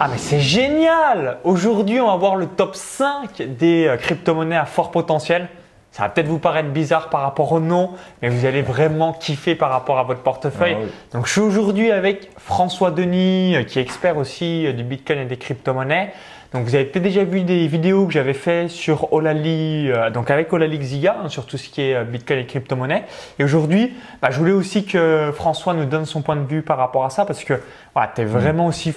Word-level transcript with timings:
Ah 0.00 0.06
mais 0.08 0.16
c'est 0.16 0.38
génial 0.38 1.38
Aujourd'hui, 1.42 2.00
on 2.00 2.06
va 2.06 2.14
voir 2.16 2.36
le 2.36 2.46
top 2.46 2.76
5 2.76 3.42
des 3.42 3.86
euh, 3.86 3.96
crypto-monnaies 3.96 4.56
à 4.56 4.64
fort 4.64 4.92
potentiel. 4.92 5.48
Ça 5.90 6.04
va 6.04 6.08
peut-être 6.08 6.28
vous 6.28 6.38
paraître 6.38 6.68
bizarre 6.68 7.10
par 7.10 7.22
rapport 7.22 7.50
au 7.50 7.58
nom, 7.58 7.90
mais 8.22 8.28
vous 8.28 8.46
allez 8.46 8.62
vraiment 8.62 9.12
kiffer 9.12 9.56
par 9.56 9.70
rapport 9.70 9.98
à 9.98 10.04
votre 10.04 10.20
portefeuille. 10.20 10.76
Ah 10.76 10.82
oui. 10.84 10.90
Donc 11.12 11.26
je 11.26 11.32
suis 11.32 11.40
aujourd'hui 11.40 11.90
avec 11.90 12.30
François 12.38 12.92
Denis, 12.92 13.56
euh, 13.56 13.64
qui 13.64 13.80
est 13.80 13.82
expert 13.82 14.18
aussi 14.18 14.66
euh, 14.66 14.72
du 14.72 14.84
Bitcoin 14.84 15.18
et 15.18 15.24
des 15.24 15.36
crypto-monnaies. 15.36 16.12
Donc 16.52 16.64
vous 16.64 16.74
avez 16.74 16.84
peut-être 16.84 17.02
déjà 17.02 17.24
vu 17.24 17.42
des 17.42 17.66
vidéos 17.66 18.06
que 18.06 18.12
j'avais 18.12 18.32
fait 18.32 18.68
sur 18.68 19.12
Olali, 19.12 19.90
euh, 19.90 20.08
donc 20.08 20.30
avec 20.30 20.50
Olali 20.50 20.78
Xiga, 20.78 21.18
hein, 21.22 21.28
sur 21.28 21.44
tout 21.44 21.58
ce 21.58 21.68
qui 21.68 21.82
est 21.82 21.94
euh, 21.94 22.04
Bitcoin 22.04 22.38
et 22.38 22.46
crypto-monnaie. 22.46 23.04
Et 23.38 23.44
aujourd'hui, 23.44 23.92
bah, 24.22 24.28
je 24.30 24.38
voulais 24.38 24.52
aussi 24.52 24.86
que 24.86 25.30
François 25.34 25.74
nous 25.74 25.84
donne 25.84 26.06
son 26.06 26.22
point 26.22 26.36
de 26.36 26.46
vue 26.46 26.62
par 26.62 26.78
rapport 26.78 27.04
à 27.04 27.10
ça, 27.10 27.26
parce 27.26 27.44
que 27.44 27.60
voilà, 27.92 28.10
tu 28.14 28.22
es 28.22 28.24
vraiment 28.24 28.66
aussi 28.66 28.92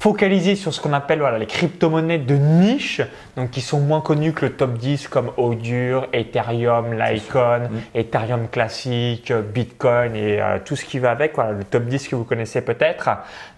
focalisé 0.00 0.56
sur 0.56 0.72
ce 0.72 0.80
qu'on 0.80 0.94
appelle 0.94 1.18
voilà, 1.20 1.38
les 1.38 1.46
crypto-monnaies 1.46 2.18
de 2.18 2.34
niche, 2.34 3.02
donc 3.36 3.50
qui 3.50 3.60
sont 3.60 3.80
moins 3.80 4.00
connues 4.00 4.32
que 4.32 4.46
le 4.46 4.52
top 4.52 4.78
10 4.78 5.08
comme 5.08 5.30
Augur, 5.36 6.06
Ethereum, 6.14 6.94
Litecoin, 6.98 7.68
Ethereum 7.94 8.48
classique, 8.48 9.30
Bitcoin 9.30 10.16
et 10.16 10.40
euh, 10.40 10.58
tout 10.64 10.74
ce 10.74 10.86
qui 10.86 10.98
va 10.98 11.10
avec, 11.10 11.34
voilà, 11.34 11.52
le 11.52 11.64
top 11.64 11.84
10 11.84 12.08
que 12.08 12.16
vous 12.16 12.24
connaissez 12.24 12.62
peut-être. 12.62 13.10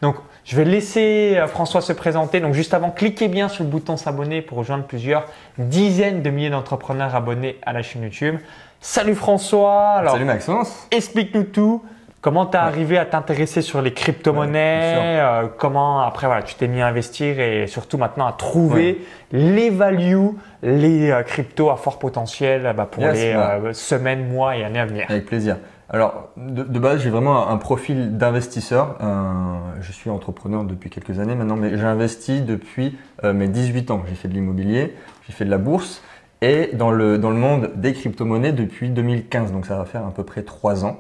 Donc 0.02 0.16
je 0.44 0.56
vais 0.56 0.64
laisser 0.64 1.34
euh, 1.36 1.46
François 1.46 1.80
se 1.80 1.92
présenter. 1.92 2.40
Donc 2.40 2.54
juste 2.54 2.74
avant, 2.74 2.90
cliquez 2.90 3.28
bien 3.28 3.48
sur 3.48 3.62
le 3.62 3.70
bouton 3.70 3.96
s'abonner 3.96 4.42
pour 4.42 4.58
rejoindre 4.58 4.84
plusieurs 4.84 5.26
dizaines 5.58 6.22
de 6.22 6.30
milliers 6.30 6.50
d'entrepreneurs 6.50 7.14
abonnés 7.14 7.58
à 7.64 7.72
la 7.72 7.82
chaîne 7.82 8.02
YouTube. 8.02 8.40
Salut 8.80 9.14
François, 9.14 9.92
alors 9.92 10.14
Salut 10.14 10.24
Maxence. 10.24 10.88
explique-nous 10.90 11.44
tout. 11.44 11.84
Comment 12.22 12.46
tu 12.46 12.56
as 12.56 12.60
Ouais. 12.60 12.66
arrivé 12.68 12.98
à 12.98 13.04
t'intéresser 13.04 13.62
sur 13.62 13.82
les 13.82 13.92
crypto-monnaies 13.92 14.94
Ouais, 14.96 15.20
euh, 15.20 15.48
Comment 15.58 16.00
après 16.02 16.28
voilà, 16.28 16.42
tu 16.44 16.54
t'es 16.54 16.68
mis 16.68 16.80
à 16.80 16.86
investir 16.86 17.40
et 17.40 17.66
surtout 17.66 17.98
maintenant 17.98 18.28
à 18.28 18.32
trouver 18.32 19.04
les 19.32 19.70
values, 19.70 20.30
les 20.62 21.10
euh, 21.10 21.24
cryptos 21.24 21.68
à 21.70 21.76
fort 21.76 21.98
potentiel 21.98 22.72
bah, 22.76 22.86
pour 22.88 23.02
Yes, 23.02 23.14
les 23.14 23.32
euh, 23.34 23.72
semaines, 23.72 24.28
mois 24.28 24.56
et 24.56 24.62
années 24.62 24.78
à 24.78 24.86
venir. 24.86 25.06
Avec 25.08 25.26
plaisir. 25.26 25.56
Alors, 25.90 26.28
de, 26.36 26.62
de 26.62 26.78
base, 26.78 27.00
j'ai 27.00 27.10
vraiment 27.10 27.48
un, 27.50 27.56
profil 27.56 28.16
d'investisseur. 28.16 28.98
Euh, 29.02 29.56
je 29.80 29.90
suis 29.90 30.08
entrepreneur 30.08 30.62
depuis 30.62 30.90
quelques 30.90 31.18
années 31.18 31.34
maintenant, 31.34 31.56
mais 31.56 31.76
j'ai 31.76 31.84
investi 31.84 32.40
depuis 32.40 32.96
mes 33.24 33.48
18 33.48 33.90
ans. 33.90 34.02
J'ai 34.08 34.14
fait 34.14 34.28
de 34.28 34.34
l'immobilier, 34.34 34.94
j'ai 35.26 35.32
fait 35.32 35.44
de 35.44 35.50
la 35.50 35.58
bourse 35.58 36.04
et 36.40 36.70
dans 36.74 36.92
le, 36.92 37.18
dans 37.18 37.30
le 37.30 37.36
monde 37.36 37.72
des 37.74 37.92
crypto-monnaies 37.92 38.52
depuis 38.52 38.90
2015. 38.90 39.50
Donc, 39.50 39.66
ça 39.66 39.76
va 39.76 39.84
faire 39.86 40.06
à 40.06 40.12
peu 40.12 40.22
près 40.22 40.42
3 40.42 40.84
ans. 40.84 40.98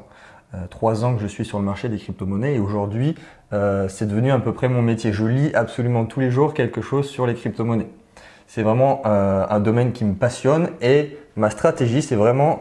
Euh, 0.54 0.66
Trois 0.68 1.04
ans 1.04 1.14
que 1.14 1.20
je 1.20 1.26
suis 1.26 1.44
sur 1.44 1.58
le 1.58 1.64
marché 1.64 1.88
des 1.88 1.96
crypto-monnaies 1.96 2.54
et 2.54 2.58
aujourd'hui, 2.58 3.14
euh, 3.52 3.88
c'est 3.88 4.06
devenu 4.06 4.30
à 4.32 4.38
peu 4.38 4.52
près 4.52 4.68
mon 4.68 4.82
métier. 4.82 5.12
Je 5.12 5.24
lis 5.24 5.54
absolument 5.54 6.04
tous 6.04 6.20
les 6.20 6.30
jours 6.30 6.54
quelque 6.54 6.82
chose 6.82 7.08
sur 7.08 7.26
les 7.26 7.34
crypto-monnaies. 7.34 7.88
C'est 8.46 8.62
vraiment 8.62 9.02
euh, 9.06 9.46
un 9.48 9.60
domaine 9.60 9.92
qui 9.92 10.04
me 10.04 10.14
passionne 10.14 10.68
et 10.82 11.16
ma 11.36 11.48
stratégie, 11.48 12.02
c'est 12.02 12.16
vraiment 12.16 12.60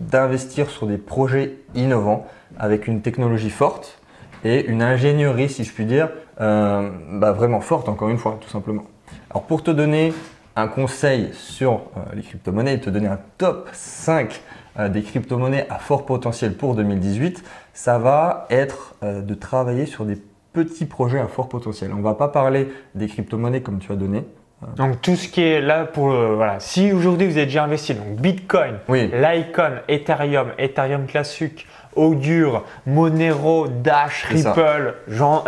d'investir 0.00 0.70
sur 0.70 0.88
des 0.88 0.98
projets 0.98 1.54
innovants 1.76 2.26
avec 2.58 2.88
une 2.88 3.00
technologie 3.00 3.50
forte 3.50 4.00
et 4.42 4.66
une 4.66 4.82
ingénierie, 4.82 5.48
si 5.48 5.62
je 5.62 5.72
puis 5.72 5.84
dire, 5.84 6.10
bah, 6.40 7.32
vraiment 7.32 7.60
forte, 7.60 7.88
encore 7.88 8.08
une 8.08 8.18
fois, 8.18 8.36
tout 8.40 8.48
simplement. 8.48 8.82
Alors 9.30 9.44
pour 9.44 9.62
te 9.62 9.70
donner 9.70 10.12
un 10.58 10.66
conseil 10.66 11.30
sur 11.32 11.82
les 12.12 12.22
crypto-monnaies 12.22 12.80
te 12.80 12.90
donner 12.90 13.06
un 13.06 13.20
top 13.38 13.68
5 13.72 14.32
euh, 14.32 14.34
des 14.88 15.02
crypto-monnaies 15.02 15.66
à 15.70 15.78
fort 15.78 16.04
potentiel 16.06 16.54
pour 16.54 16.74
2018, 16.74 17.42
ça 17.72 17.98
va 17.98 18.46
être 18.50 18.94
euh, 19.02 19.20
de 19.22 19.34
travailler 19.34 19.86
sur 19.86 20.04
des 20.04 20.18
petits 20.52 20.86
projets 20.86 21.20
à 21.20 21.26
fort 21.26 21.48
potentiel. 21.48 21.90
On 21.96 22.00
va 22.02 22.14
pas 22.14 22.28
parler 22.28 22.68
des 22.94 23.06
crypto-monnaies 23.06 23.60
comme 23.62 23.78
tu 23.78 23.92
as 23.92 23.96
donné, 23.96 24.24
Donc 24.76 25.00
tout 25.00 25.14
ce 25.14 25.28
qui 25.28 25.42
est 25.42 25.60
là 25.60 25.84
pour 25.84 26.08
le- 26.10 26.34
voilà. 26.34 26.58
Si 26.60 26.92
aujourd'hui 26.92 27.26
vous 27.26 27.36
avez 27.36 27.46
déjà 27.46 27.64
investi 27.64 27.94
donc 27.94 28.16
Bitcoin, 28.16 28.78
Oui. 28.88 29.10
Litecoin, 29.12 29.80
Ethereum, 29.88 30.48
Ethereum 30.58 31.06
classique, 31.06 31.66
Augur, 31.94 32.64
Monero, 32.86 33.66
Dash. 33.68 34.24
Ripple, 34.28 34.94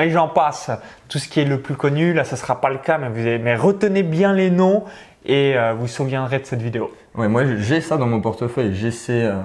et 0.01 0.11
j'en 0.11 0.29
passe. 0.29 0.71
Tout 1.09 1.19
ce 1.19 1.29
qui 1.29 1.41
est 1.41 1.45
le 1.45 1.61
plus 1.61 1.75
connu, 1.77 2.13
là, 2.13 2.25
ça 2.25 2.37
sera 2.37 2.61
pas 2.61 2.71
le 2.71 2.79
cas, 2.79 2.99
mais, 2.99 3.09
vous 3.09 3.21
avez- 3.21 3.39
mais 3.39 3.55
retenez 3.57 4.03
bien 4.03 4.33
les 4.33 4.51
noms 4.51 4.85
et 5.25 5.57
euh, 5.57 5.73
vous 5.75 5.83
vous 5.83 5.87
souviendrez 5.89 6.39
de 6.39 6.45
cette 6.47 6.63
vidéo. 6.63 6.91
Ouais, 7.15 7.29
moi 7.29 7.45
j'ai 7.57 7.81
ça 7.81 7.97
dans 7.97 8.07
mon 8.07 8.21
portefeuille. 8.21 8.75
J'ai 8.75 8.91
ces, 8.91 9.25
euh, 9.25 9.41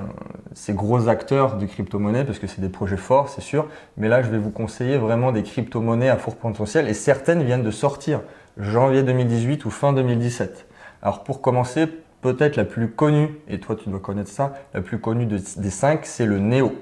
ces 0.54 0.74
gros 0.74 1.08
acteurs 1.10 1.58
de 1.58 1.66
crypto-monnaies 1.66 2.24
parce 2.24 2.40
que 2.40 2.48
c'est 2.48 2.62
des 2.62 2.70
projets 2.70 2.98
forts, 2.98 3.30
c'est 3.30 3.42
sûr. 3.42 3.68
Mais 3.98 4.08
là, 4.08 4.22
je 4.22 4.30
vais 4.30 4.38
vous 4.38 4.52
conseiller 4.52 4.98
vraiment 4.98 5.32
des 5.32 5.44
crypto-monnaies 5.44 6.10
à 6.10 6.18
fort 6.18 6.36
potentiel 6.36 6.88
et 6.88 6.94
certaines 6.94 7.44
viennent 7.44 7.64
de 7.64 7.72
sortir 7.72 8.22
janvier 8.58 9.04
2018 9.04 9.66
ou 9.66 9.70
fin 9.70 9.94
2017. 9.94 10.68
Alors 11.02 11.24
pour 11.24 11.42
commencer, 11.42 11.88
peut-être 12.22 12.56
la 12.56 12.66
plus 12.66 12.90
connue, 12.90 13.30
et 13.50 13.60
toi 13.60 13.76
tu 13.76 13.90
dois 13.90 14.00
connaître 14.00 14.30
ça, 14.32 14.54
la 14.74 14.82
plus 14.82 14.98
connue 15.00 15.26
de- 15.26 15.40
des 15.58 15.70
cinq, 15.70 16.06
c'est 16.06 16.26
le 16.26 16.40
Neo. 16.40 16.74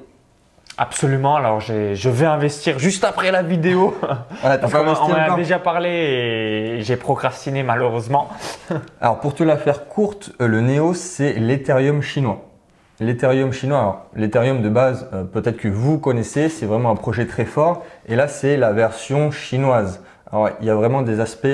Absolument. 0.78 1.36
Alors 1.36 1.60
je 1.60 2.10
vais 2.10 2.26
investir 2.26 2.80
juste 2.80 3.04
après 3.04 3.32
la 3.32 3.44
vidéo. 3.44 3.96
Parce 4.42 4.74
on 4.74 4.88
en 4.88 5.14
a 5.14 5.36
déjà 5.36 5.60
parlé 5.60 5.90
et 5.90 6.82
j'ai 6.82 6.98
procrastiné 6.98 7.64
malheureusement. 7.64 8.30
Alors 9.02 9.20
pour 9.20 9.36
te 9.36 9.44
la 9.44 9.58
faire 9.58 9.88
courte, 9.88 10.32
euh, 10.42 10.48
le 10.48 10.62
Neo 10.62 10.94
c'est 10.94 11.34
l'Ethereum 11.34 12.02
chinois. 12.02 12.42
L'Ethereum 13.00 13.52
chinois, 13.52 13.80
alors 13.80 14.06
l'Ethereum 14.16 14.62
de 14.62 14.70
base, 14.70 15.10
euh, 15.14 15.24
peut-être 15.24 15.58
que 15.58 15.68
vous 15.68 15.98
connaissez, 15.98 16.48
c'est 16.48 16.68
vraiment 16.68 16.92
un 16.92 16.96
projet 16.96 17.26
très 17.26 17.46
fort. 17.46 17.84
Et 18.08 18.16
là 18.16 18.28
c'est 18.28 18.58
la 18.58 18.72
version 18.72 19.32
chinoise. 19.32 20.04
Alors 20.32 20.50
il 20.60 20.68
y 20.68 20.70
a 20.70 20.76
vraiment 20.76 21.02
des 21.02 21.20
aspects 21.20 21.48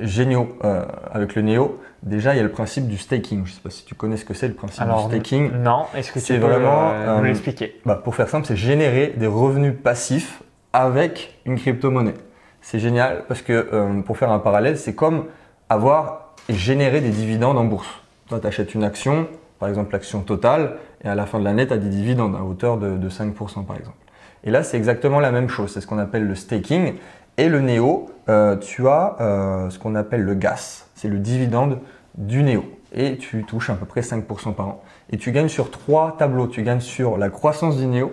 géniaux 0.00 0.56
euh, 0.64 0.84
avec 1.12 1.34
le 1.34 1.42
Neo. 1.42 1.80
Déjà 2.02 2.32
il 2.34 2.36
y 2.36 2.40
a 2.40 2.44
le 2.44 2.50
principe 2.50 2.86
du 2.86 2.96
staking. 2.96 3.44
Je 3.44 3.50
ne 3.50 3.54
sais 3.56 3.60
pas 3.60 3.70
si 3.70 3.84
tu 3.84 3.94
connais 3.94 4.16
ce 4.16 4.24
que 4.24 4.34
c'est 4.34 4.48
le 4.48 4.54
principe 4.54 4.80
Alors 4.82 5.08
du 5.08 5.16
staking. 5.16 5.50
non, 5.62 5.86
est-ce 5.96 6.12
que 6.12 6.20
tu 6.20 6.34
peux 6.34 6.46
vraiment, 6.46 6.90
euh, 6.90 7.16
nous 7.18 7.24
euh, 7.24 7.26
l'expliquer? 7.26 7.80
Bah, 7.84 8.00
pour 8.02 8.14
faire 8.14 8.28
simple, 8.28 8.46
c'est 8.46 8.56
générer 8.56 9.14
des 9.16 9.26
revenus 9.26 9.74
passifs 9.82 10.42
avec 10.72 11.40
une 11.44 11.56
crypto-monnaie. 11.56 12.14
C'est 12.60 12.78
génial 12.78 13.24
parce 13.26 13.42
que 13.42 13.68
euh, 13.72 14.00
pour 14.02 14.16
faire 14.16 14.30
un 14.30 14.38
parallèle, 14.38 14.78
c'est 14.78 14.94
comme 14.94 15.24
avoir 15.68 16.34
généré 16.48 17.00
des 17.00 17.10
dividendes 17.10 17.58
en 17.58 17.64
bourse. 17.64 17.88
Toi, 18.28 18.38
tu 18.40 18.46
achètes 18.46 18.74
une 18.74 18.84
action, 18.84 19.26
par 19.58 19.68
exemple 19.68 19.92
l'action 19.92 20.20
totale, 20.20 20.76
et 21.02 21.08
à 21.08 21.14
la 21.14 21.26
fin 21.26 21.38
de 21.38 21.44
l'année, 21.44 21.66
tu 21.66 21.72
as 21.72 21.78
des 21.78 21.88
dividendes 21.88 22.36
à 22.36 22.42
hauteur 22.42 22.76
de, 22.78 22.96
de 22.96 23.08
5% 23.10 23.64
par 23.64 23.76
exemple. 23.76 23.96
Et 24.44 24.50
là, 24.50 24.62
c'est 24.62 24.76
exactement 24.76 25.18
la 25.20 25.32
même 25.32 25.48
chose. 25.48 25.72
C'est 25.72 25.80
ce 25.80 25.86
qu'on 25.86 25.98
appelle 25.98 26.26
le 26.26 26.34
staking. 26.34 26.94
Et 27.38 27.48
le 27.48 27.60
NEO, 27.60 28.10
euh, 28.28 28.56
tu 28.56 28.88
as 28.88 29.16
euh, 29.20 29.70
ce 29.70 29.78
qu'on 29.78 29.94
appelle 29.94 30.22
le 30.22 30.34
gas. 30.34 30.86
C'est 30.96 31.06
le 31.06 31.18
dividende 31.18 31.78
du 32.16 32.42
NEO. 32.42 32.64
Et 32.92 33.16
tu 33.16 33.44
touches 33.44 33.70
à 33.70 33.74
peu 33.74 33.86
près 33.86 34.00
5% 34.00 34.54
par 34.54 34.68
an. 34.68 34.82
Et 35.10 35.18
tu 35.18 35.30
gagnes 35.30 35.48
sur 35.48 35.70
trois 35.70 36.16
tableaux. 36.18 36.48
Tu 36.48 36.64
gagnes 36.64 36.80
sur 36.80 37.16
la 37.16 37.30
croissance 37.30 37.76
du 37.76 37.86
NEO, 37.86 38.12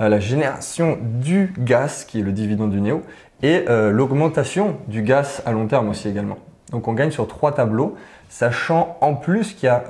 euh, 0.00 0.08
la 0.08 0.18
génération 0.18 0.98
du 1.00 1.54
gaz, 1.56 2.04
qui 2.04 2.18
est 2.18 2.22
le 2.22 2.32
dividende 2.32 2.72
du 2.72 2.80
NEO, 2.80 3.02
et 3.40 3.64
l'augmentation 3.68 4.78
du 4.88 5.02
gaz 5.02 5.44
à 5.46 5.52
long 5.52 5.68
terme 5.68 5.90
aussi 5.90 6.08
également. 6.08 6.38
Donc 6.72 6.88
on 6.88 6.92
gagne 6.92 7.12
sur 7.12 7.28
trois 7.28 7.54
tableaux, 7.54 7.94
sachant 8.28 8.98
en 9.00 9.14
plus 9.14 9.52
qu'il 9.52 9.66
y 9.66 9.68
a 9.68 9.84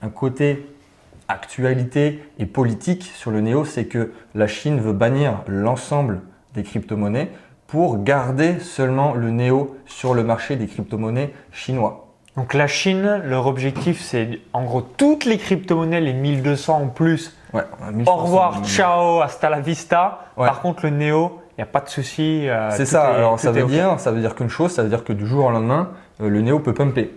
un 0.00 0.08
côté 0.08 0.66
actualité 1.28 2.22
et 2.38 2.46
politique 2.46 3.02
sur 3.02 3.30
le 3.30 3.42
NEO, 3.42 3.66
c'est 3.66 3.84
que 3.84 4.12
la 4.34 4.46
Chine 4.46 4.80
veut 4.80 4.94
bannir 4.94 5.42
l'ensemble 5.46 6.22
des 6.54 6.62
crypto-monnaies 6.62 7.30
pour 7.66 8.02
garder 8.02 8.58
seulement 8.60 9.14
le 9.14 9.30
NEO 9.30 9.76
sur 9.86 10.14
le 10.14 10.22
marché 10.24 10.56
des 10.56 10.66
crypto-monnaies 10.66 11.32
chinois. 11.52 12.06
Donc 12.36 12.52
la 12.54 12.66
Chine, 12.66 13.22
leur 13.24 13.46
objectif 13.46 14.00
c'est 14.00 14.40
en 14.52 14.64
gros 14.64 14.82
toutes 14.82 15.24
les 15.24 15.38
crypto-monnaies, 15.38 16.00
les 16.00 16.12
1200 16.12 16.82
en 16.82 16.86
plus. 16.88 17.34
Ouais, 17.54 17.62
Au 18.06 18.16
revoir, 18.16 18.62
ciao, 18.64 19.20
hasta 19.22 19.48
la 19.48 19.60
vista. 19.60 20.26
Ouais. 20.36 20.46
Par 20.46 20.60
contre 20.60 20.84
le 20.84 20.90
Neo, 20.90 21.40
il 21.52 21.60
n'y 21.60 21.62
a 21.62 21.66
pas 21.66 21.80
de 21.80 21.88
souci. 21.88 22.46
euh, 22.48 22.70
C'est 22.72 22.84
ça. 22.84 23.12
est- 23.12 23.14
Alors 23.16 23.40
ça 23.40 23.50
veut 23.52 23.64
dire, 23.64 23.98
ça 23.98 24.10
veut 24.12 24.20
dire 24.20 24.34
qu'une 24.34 24.50
chose, 24.50 24.70
ça 24.72 24.82
veut 24.82 24.90
dire 24.90 25.02
que 25.04 25.14
du 25.14 25.26
jour 25.26 25.46
au 25.46 25.50
lendemain, 25.50 25.90
euh, 26.20 26.28
le 26.28 26.42
Neo 26.42 26.58
peut 26.60 26.74
pumper. 26.74 27.10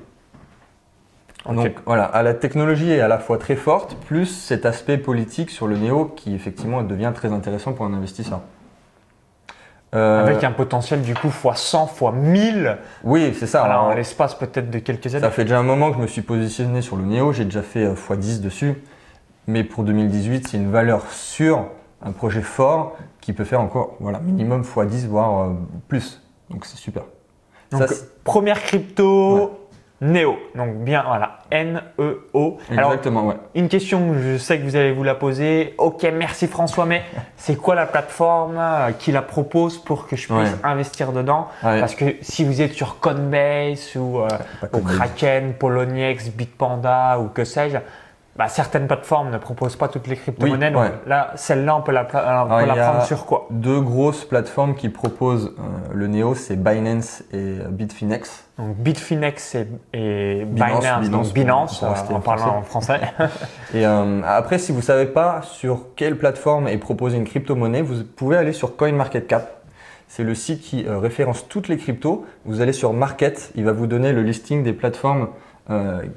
Donc 1.46 1.74
voilà, 1.86 2.04
à 2.06 2.22
la 2.22 2.34
technologie 2.34 2.92
est 2.92 3.00
à 3.02 3.08
la 3.08 3.18
fois 3.18 3.38
très 3.38 3.56
forte, 3.56 3.96
plus 4.06 4.26
cet 4.26 4.66
aspect 4.66 4.98
politique 4.98 5.50
sur 5.50 5.68
le 5.68 5.78
Neo 5.78 6.06
qui 6.06 6.36
effectivement 6.36 6.84
devient 6.84 7.12
très 7.16 7.32
intéressant 7.34 7.74
pour 7.74 7.86
un 7.86 7.94
investisseur. 7.94 8.42
Euh, 9.96 10.24
Avec 10.24 10.44
un 10.44 10.52
potentiel 10.52 11.02
du 11.02 11.16
coup 11.16 11.30
x 11.30 11.62
100, 11.62 11.86
x 11.92 12.14
1000, 12.14 12.78
Oui, 13.04 13.34
c'est 13.38 13.48
ça. 13.48 13.60
voilà, 13.60 13.76
Alors, 13.76 13.88
en 13.88 13.94
l'espace 13.96 14.36
peut-être 14.36 14.70
de 14.70 14.78
quelques 14.80 15.08
années. 15.16 15.24
ça 15.24 15.32
fait 15.32 15.44
déjà 15.46 15.58
un 15.60 15.64
moment 15.64 15.90
que 15.90 15.98
je 15.98 16.02
me 16.02 16.08
suis 16.08 16.22
positionné 16.22 16.82
sur 16.82 16.96
le 16.96 17.04
Neo, 17.06 17.34
j'ai 17.34 17.46
déjà 17.46 17.64
fait 17.64 17.86
euh, 17.86 17.96
x10 17.96 18.42
dessus. 18.42 18.76
Mais 19.48 19.64
pour 19.64 19.84
2018, 19.84 20.48
c'est 20.48 20.58
une 20.58 20.70
valeur 20.70 21.10
sûre, 21.10 21.66
un 22.04 22.12
projet 22.12 22.42
fort 22.42 22.96
qui 23.20 23.34
peut 23.34 23.46
faire 23.46 23.62
encore 23.62 23.96
voilà, 24.00 24.20
minimum 24.20 24.62
x10, 24.62 25.08
voire 25.08 25.42
euh, 25.42 25.54
plus. 25.88 26.22
Donc 26.52 26.66
c'est 26.66 26.78
super. 26.78 27.04
Donc 27.72 27.88
Ça, 27.88 27.96
première 28.24 28.62
crypto, 28.62 29.59
Neo. 30.02 30.38
Donc 30.56 30.76
bien, 30.78 31.04
voilà, 31.06 31.40
N-E-O. 31.52 32.58
Alors, 32.72 32.92
Exactement, 32.92 33.28
ouais. 33.28 33.36
une 33.56 33.68
question, 33.68 34.14
je 34.18 34.38
sais 34.38 34.58
que 34.58 34.64
vous 34.64 34.76
allez 34.76 34.92
vous 34.94 35.04
la 35.04 35.16
poser. 35.16 35.74
Ok, 35.78 36.08
merci 36.14 36.48
François, 36.48 36.86
mais 36.86 37.04
c'est 37.38 37.56
quoi 37.56 37.76
la 37.76 37.86
plateforme 37.86 38.56
euh, 38.58 38.92
qui 38.98 39.12
la 39.12 39.22
propose 39.22 39.78
pour 39.78 40.08
que 40.08 40.16
je 40.16 40.28
puisse 40.28 40.38
Ouais. 40.38 40.46
investir 40.64 41.12
dedans? 41.12 41.48
Ouais. 41.64 41.80
Parce 41.80 41.96
que 41.96 42.16
si 42.22 42.46
vous 42.46 42.62
êtes 42.62 42.74
sur 42.74 43.00
Coinbase 43.00 43.96
ou, 43.98 44.20
euh, 44.20 44.28
ou. 44.74 44.80
Kraken, 44.80 45.54
Poloniex, 45.54 46.30
Bitpanda 46.30 47.20
ou 47.20 47.28
que 47.28 47.44
sais-je, 47.44 47.78
bah, 48.40 48.48
certaines 48.48 48.88
plateformes 48.88 49.32
ne 49.32 49.38
proposent 49.38 49.76
pas 49.76 49.90
toutes 49.90 50.08
les 50.08 50.16
crypto-monnaies. 50.16 50.68
Oui, 50.68 50.74
donc 50.74 50.82
ouais. 50.82 50.92
là, 51.08 51.34
celle-là, 51.36 51.76
on 51.76 51.82
peut 51.82 51.92
la, 51.92 52.04
on 52.04 52.48
peut 52.48 52.68
prendre 52.68 53.04
sur 53.04 53.26
quoi? 53.26 53.48
Deux 53.50 53.82
grosses 53.82 54.24
plateformes 54.24 54.76
qui 54.76 54.88
proposent 54.88 55.54
euh, 55.60 55.64
le 55.94 56.08
Neo, 56.08 56.36
c'est 56.36 56.56
Binance 56.56 57.22
et 57.34 57.36
euh, 57.36 57.68
Bitfinex. 57.70 58.46
Donc 58.58 58.78
Bitfinex 58.78 59.56
et, 59.56 59.68
et 59.92 60.46
Binance, 60.46 60.80
Binance, 60.80 61.02
Binance, 61.02 61.10
donc 61.10 61.34
Binance, 61.34 61.84
rester 61.84 62.14
euh, 62.14 62.16
en 62.16 62.22
parlant 62.22 62.60
en 62.60 62.62
français. 62.62 63.02
Et 63.74 63.86
euh, 63.86 64.22
après, 64.26 64.58
si 64.58 64.72
vous 64.72 64.82
savez 64.82 65.08
pas 65.08 65.42
sur 65.42 65.94
quelle 65.98 66.18
plateforme 66.18 66.70
est 66.70 66.78
proposée 66.78 67.18
une 67.18 67.26
crypto-monnaie, 67.26 67.82
vous 67.82 68.06
pouvez 68.06 68.38
aller 68.38 68.54
sur 68.54 68.78
CoinMarketCap. 68.78 69.64
C'est 70.08 70.24
le 70.24 70.34
site 70.34 70.62
qui 70.62 70.86
référence 70.88 71.50
toutes 71.50 71.68
les 71.68 71.76
cryptos. 71.76 72.26
Vous 72.46 72.62
allez 72.62 72.72
sur 72.72 72.94
Market, 72.94 73.52
il 73.56 73.66
va 73.66 73.74
vous 73.74 73.86
donner 73.86 74.14
le 74.14 74.24
listing 74.24 74.64
des 74.64 74.74
plateformes 74.74 75.28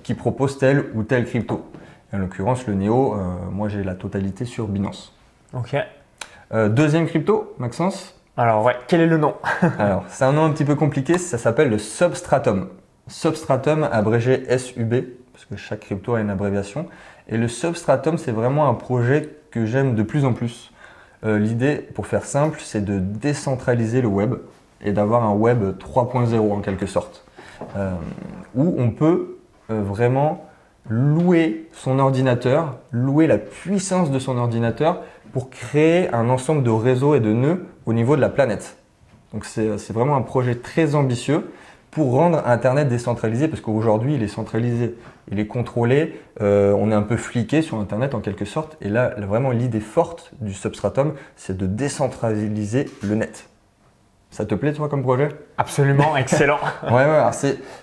qui 0.03 0.15
proposent 0.15 0.57
telle 0.57 0.87
ou 0.95 1.03
telle 1.03 1.27
crypto. 1.27 1.63
En 2.13 2.19
l'occurrence, 2.19 2.67
le 2.67 2.75
Neo, 2.75 3.15
euh, 3.15 3.19
moi 3.51 3.69
j'ai 3.69 3.83
la 3.83 3.95
totalité 3.95 4.45
sur 4.45 4.69
Binance. 4.69 5.15
ok. 5.55 5.77
Euh, 6.55 6.69
deuxième 6.69 7.07
crypto, 7.07 7.55
Maxence. 7.59 8.15
Alors 8.37 8.63
ouais, 8.65 8.77
quel 8.87 9.01
est 9.01 9.07
le 9.07 9.17
nom? 9.17 9.35
Alors, 9.79 10.05
c'est 10.09 10.25
un 10.25 10.33
nom 10.33 10.45
un 10.45 10.51
petit 10.51 10.67
peu 10.67 10.75
compliqué, 10.75 11.17
ça 11.17 11.39
s'appelle 11.39 11.71
le 11.71 11.79
Substratum. 11.79 12.69
Substratum, 13.09 13.89
abrégé 13.91 14.45
SUB, 14.59 14.95
parce 15.33 15.47
que 15.47 15.57
chaque 15.57 15.81
crypto 15.81 16.15
a 16.15 16.21
une 16.21 16.29
abréviation. 16.29 16.87
Et 17.29 17.39
le 17.39 17.49
Substratum, 17.49 18.19
c'est 18.19 18.33
vraiment 18.33 18.69
un 18.69 18.75
projet 18.75 19.31
que 19.51 19.65
j'aime 19.65 19.95
de 19.95 20.03
plus 20.03 20.27
en 20.27 20.35
plus. 20.35 20.73
Euh, 21.25 21.39
L'idée, 21.39 21.77
pour 21.77 22.07
faire 22.07 22.25
simple, 22.27 22.59
c'est 22.63 22.85
de 22.85 22.99
décentraliser 22.99 24.03
le 24.03 24.09
web 24.09 24.35
et 24.83 24.93
d'avoir 24.93 25.25
un 25.25 25.33
web 25.33 25.63
3.0 25.79 26.53
en 26.53 26.61
quelque 26.61 26.87
sorte, 26.87 27.25
Euh, 27.77 27.93
où 28.57 28.75
on 28.77 28.91
peut 28.91 29.39
euh, 29.71 29.81
vraiment 29.83 30.45
louer 30.89 31.69
son 31.73 31.99
ordinateur, 31.99 32.79
louer 32.91 33.27
la 33.27 33.39
puissance 33.39 34.11
de 34.11 34.19
son 34.19 34.37
ordinateur 34.39 35.03
pour 35.33 35.51
créer 35.51 36.13
un 36.13 36.29
ensemble 36.29 36.63
de 36.63 36.71
réseaux 36.71 37.15
et 37.15 37.21
de 37.21 37.33
nœuds 37.33 37.67
au 37.87 37.93
niveau 37.93 38.17
de 38.17 38.21
la 38.21 38.29
planète. 38.29 38.77
Donc 39.33 39.45
c'est 39.45 39.79
c'est 39.79 39.93
vraiment 39.93 40.17
un 40.17 40.23
projet 40.23 40.57
très 40.57 40.95
ambitieux 40.95 41.51
pour 41.93 42.13
rendre 42.13 42.43
Internet 42.47 42.89
décentralisé, 42.89 43.49
parce 43.49 43.61
qu'aujourd'hui 43.61 44.15
il 44.15 44.23
est 44.23 44.29
centralisé, 44.29 44.97
il 45.31 45.39
est 45.39 45.47
contrôlé, 45.47 46.19
euh, 46.41 46.73
on 46.73 46.91
est 46.91 46.95
un 46.95 47.03
peu 47.03 47.19
fliqué 47.19 47.61
sur 47.61 47.79
Internet 47.79 48.15
en 48.15 48.21
quelque 48.21 48.47
sorte, 48.47 48.79
et 48.81 48.89
là, 48.89 49.15
vraiment 49.19 49.51
l'idée 49.51 49.81
forte 49.81 50.33
du 50.41 50.55
Substratum, 50.55 51.13
c'est 51.37 51.57
de 51.57 51.67
décentraliser 51.67 52.87
le 53.03 53.15
net. 53.15 53.51
Ça 54.33 54.47
te 54.47 54.55
plaît 54.55 54.73
toi 54.73 54.89
comme 54.89 55.03
projet? 55.03 55.29
Absolument, 55.59 56.17
excellent. 56.17 56.59
Ouais, 56.91 57.05
ouais, 57.05 57.23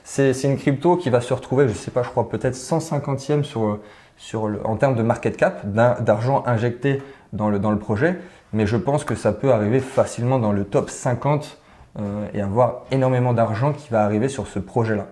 c'est, 0.03 0.43
une 0.43 0.57
crypto 0.57 0.97
qui 0.97 1.11
va 1.11 1.21
se 1.21 1.31
retrouver, 1.31 1.67
je 1.67 1.73
sais 1.73 1.91
pas, 1.91 2.01
je 2.01 2.09
crois 2.09 2.27
peut-être 2.27 2.55
150e 2.55 3.43
sur, 3.43 3.77
sur 4.17 4.47
le, 4.47 4.65
en 4.65 4.75
termes 4.75 4.95
de 4.95 5.03
market 5.03 5.37
cap, 5.37 5.67
d'ar- 5.67 6.01
d'argent 6.01 6.43
injecté 6.47 7.03
dans 7.33 7.49
le, 7.49 7.59
dans 7.59 7.69
le 7.69 7.77
projet, 7.77 8.17
mais 8.51 8.65
je 8.65 8.77
pense 8.77 9.03
que 9.03 9.13
ça 9.13 9.31
peut 9.31 9.53
arriver 9.53 9.79
facilement 9.79 10.39
dans 10.39 10.51
le 10.51 10.63
top 10.63 10.89
50 10.89 11.59
euh, 11.99 12.25
et 12.33 12.41
avoir 12.41 12.81
énormément 12.89 13.33
d'argent 13.33 13.71
qui 13.71 13.89
va 13.89 14.03
arriver 14.03 14.27
sur 14.27 14.47
ce 14.47 14.57
projet-là. 14.57 15.05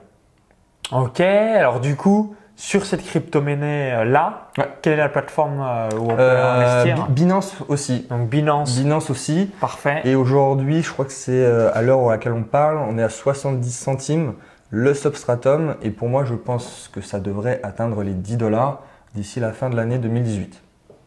ok, 0.91 1.21
alors 1.21 1.79
du 1.79 1.95
coup, 1.95 2.35
sur 2.59 2.85
cette 2.85 3.05
crypto-monnaie 3.05 4.03
là, 4.03 4.47
Ouais. 4.57 4.65
quelle 4.81 4.93
est 4.93 4.97
la 4.97 5.09
plateforme 5.09 5.61
euh, 5.61 5.89
où 5.97 6.05
on 6.11 6.15
peut 6.15 6.15
Euh, 6.19 6.55
investir 6.81 7.05
Bi- 7.05 7.13
Binance 7.21 7.55
aussi. 7.69 8.07
Donc 8.09 8.27
Binance, 8.29 8.75
Binance 8.77 9.09
aussi. 9.11 9.51
parfait. 9.61 10.01
Et 10.03 10.15
aujourd'hui, 10.15 10.81
je 10.81 10.91
crois 10.91 11.05
que 11.05 11.11
c'est 11.13 11.31
euh, 11.45 11.69
à 11.73 11.81
l'heure 11.83 12.09
à 12.09 12.13
laquelle 12.13 12.33
on 12.33 12.43
parle, 12.43 12.77
on 12.79 12.97
est 12.97 13.03
à 13.03 13.09
70 13.09 13.71
centimes 13.71 14.33
le 14.71 14.93
substratum. 14.93 15.75
Et 15.83 15.91
pour 15.91 16.09
moi, 16.09 16.25
je 16.25 16.33
pense 16.33 16.89
que 16.91 16.99
ça 16.99 17.19
devrait 17.19 17.59
atteindre 17.63 18.01
les 18.03 18.13
10 18.13 18.37
dollars 18.37 18.81
d'ici 19.13 19.39
la 19.39 19.51
fin 19.53 19.69
de 19.69 19.75
l'année 19.75 19.99
2018. 19.99 20.61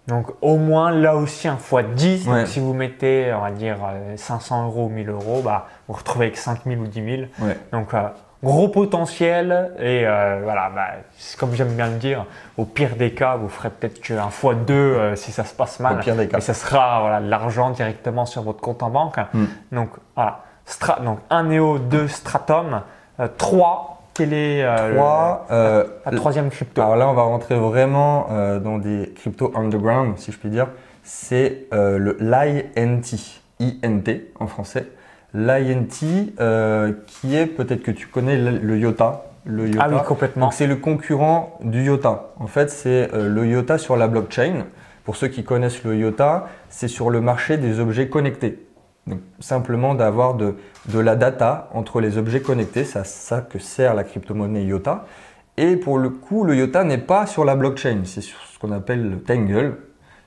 Donc 0.06 0.29
au 0.41 0.56
moins 0.56 0.91
là 0.93 1.14
aussi 1.17 1.47
un 1.49 1.56
fois 1.56 1.82
10. 1.82 2.26
Ouais. 2.29 2.38
Donc 2.41 2.47
si 2.49 2.58
vous 2.61 2.75
mettez, 2.75 3.32
on 3.35 3.41
va 3.43 3.50
dire 3.50 3.76
euh, 3.85 4.17
500 4.17 4.67
euros 4.67 4.87
ou 4.87 4.88
1000 4.88 5.08
euros, 5.11 5.43
bah, 5.44 5.67
vous 5.88 5.94
vous 5.94 5.99
retrouvez 5.99 6.26
avec 6.26 6.37
5000 6.37 6.79
ou 6.79 6.87
10 6.87 7.05
000. 7.05 7.23
Ouais. 7.43 7.56
Donc 7.73 7.93
euh, 7.93 8.02
gros 8.43 8.69
potentiel 8.69 9.73
et 9.79 10.07
euh, 10.07 10.41
voilà, 10.43 10.71
bah, 10.75 10.87
comme 11.39 11.53
j'aime 11.55 11.75
bien 11.75 11.89
le 11.89 11.97
dire, 11.99 12.25
au 12.57 12.65
pire 12.65 12.97
des 12.97 13.13
cas, 13.13 13.37
vous 13.37 13.49
ferez 13.49 13.71
peut-être 13.71 14.01
qu'un 14.01 14.31
fois 14.31 14.55
deux 14.55 14.75
euh, 14.75 15.15
si 15.17 15.31
ça 15.33 15.45
se 15.45 15.55
passe 15.55 15.81
mal. 15.81 15.97
Au 15.97 16.01
pire 16.01 16.17
des 16.17 16.29
cas. 16.29 16.39
Et 16.39 16.41
ça 16.41 16.55
sera 16.55 17.01
voilà, 17.01 17.21
de 17.21 17.29
l'argent 17.29 17.71
directement 17.71 18.25
sur 18.27 18.43
votre 18.43 18.61
compte 18.61 18.83
en 18.83 18.91
banque. 18.91 19.17
Mm. 19.35 19.45
Donc 19.73 19.91
voilà, 20.17 20.41
Stra- 20.67 21.03
donc 21.05 21.19
1 21.31 21.43
Neo, 21.45 21.79
2 21.79 22.09
Stratum, 22.09 22.83
3, 23.37 24.03
quelle 24.15 24.33
est 24.33 24.63
euh, 24.65 24.95
3. 24.95 25.47
euh, 25.51 25.85
la 26.07 26.13
troisième 26.13 26.51
crypto? 26.51 26.81
Alors 26.81 26.97
là, 26.97 27.09
on 27.09 27.15
va 27.15 27.23
rentrer 27.23 27.57
vraiment 27.57 28.29
euh, 28.31 28.59
dans 28.59 28.79
des 28.79 29.13
cryptos 29.17 29.53
underground, 29.55 30.19
si 30.19 30.33
je 30.33 30.39
puis 30.39 30.49
dire. 30.49 30.69
C'est 31.03 31.67
euh, 31.73 31.99
le 31.99 32.17
l'INT, 32.21 33.03
INT 33.61 34.21
en 34.39 34.47
français. 34.47 34.87
L'INT, 35.35 36.32
euh, 36.41 36.93
qui 37.06 37.37
est 37.37 37.47
peut-être 37.47 37.82
que 37.82 37.91
tu 37.91 38.06
connais 38.06 38.37
le, 38.37 38.59
le 38.59 38.79
IOTA. 38.79 39.25
Le 39.47 39.69
IOTA. 39.69 39.82
Ah 39.82 39.88
oui, 39.91 39.99
complètement. 40.06 40.47
Donc 40.47 40.55
c'est 40.55 40.67
le 40.67 40.77
concurrent 40.77 41.59
du 41.62 41.85
IOTA. 41.85 42.32
En 42.38 42.47
fait, 42.47 42.71
c'est 42.71 43.12
euh, 43.15 43.29
le 43.29 43.47
IOTA 43.47 43.79
sur 43.79 43.97
la 43.97 44.09
blockchain. 44.09 44.67
Pour 45.05 45.17
ceux 45.17 45.29
qui 45.29 45.44
connaissent 45.44 45.82
le 45.85 45.97
IOTA, 45.97 46.49
c'est 46.69 46.88
sur 46.88 47.11
le 47.11 47.21
marché 47.21 47.56
des 47.56 47.81
objets 47.81 48.09
connectés. 48.09 48.67
Donc, 49.06 49.21
simplement 49.41 49.94
d'avoir 49.94 50.35
de, 50.35 50.56
de 50.87 50.99
la 50.99 51.17
data 51.17 51.71
entre 51.73 52.00
les 52.00 52.19
objets 52.19 52.41
connectés, 52.41 52.85
c'est 52.85 52.99
à 52.99 53.05
ça 53.05 53.41
que 53.41 53.59
sert 53.59 53.94
la 53.94 54.05
crypto-monnaie 54.05 54.65
IOTA. 54.65 55.06
Et 55.56 55.76
pour 55.76 55.99
le 55.99 56.11
coup, 56.11 56.44
le 56.44 56.55
IOTA 56.55 56.85
n'est 56.85 56.99
pas 56.99 57.26
sur 57.26 57.44
la 57.44 57.56
blockchain, 57.56 58.03
c'est 58.05 58.21
sur 58.21 58.38
ce 58.41 58.59
qu'on 58.59 58.73
appelle 58.73 59.09
le 59.09 59.21
Tangle. 59.21 59.79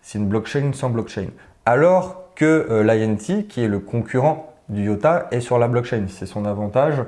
C'est 0.02 0.18
une 0.18 0.28
blockchain 0.28 0.72
sans 0.74 0.90
blockchain. 0.90 1.28
Alors 1.66 2.30
que 2.36 2.68
euh, 2.70 2.84
l'INT, 2.84 3.48
qui 3.48 3.64
est 3.64 3.68
le 3.68 3.80
concurrent 3.80 4.53
du 4.70 4.86
IOTA, 4.86 5.28
est 5.32 5.42
sur 5.42 5.60
la 5.60 5.68
blockchain. 5.68 6.06
C'est 6.08 6.26
son 6.26 6.46
avantage 6.46 7.04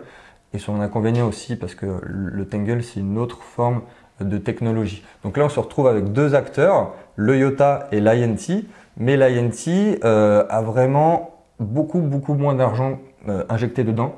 et 0.54 0.60
son 0.60 0.82
inconvénient 0.82 1.28
aussi, 1.28 1.56
parce 1.56 1.76
que 1.76 2.00
le 2.04 2.46
Tangle, 2.48 2.84
c'est 2.84 3.00
une 3.00 3.18
autre 3.18 3.44
forme 3.44 3.82
de 4.22 4.38
technologie. 4.38 5.04
Donc 5.24 5.38
là, 5.38 5.46
on 5.46 5.50
se 5.50 5.60
retrouve 5.60 5.88
avec 5.88 6.12
deux 6.14 6.36
acteurs, 6.36 6.94
le 7.16 7.38
IOTA 7.38 7.88
et 7.92 8.00
l'INT, 8.00 8.64
mais 8.98 9.18
l'INT 9.18 10.00
euh, 10.04 10.46
a 10.50 10.62
vraiment 10.62 11.36
beaucoup, 11.60 12.00
beaucoup 12.00 12.34
moins 12.34 12.56
d'argent 12.56 13.00
euh, 13.28 13.44
injecté 13.50 13.84
dedans. 13.84 14.16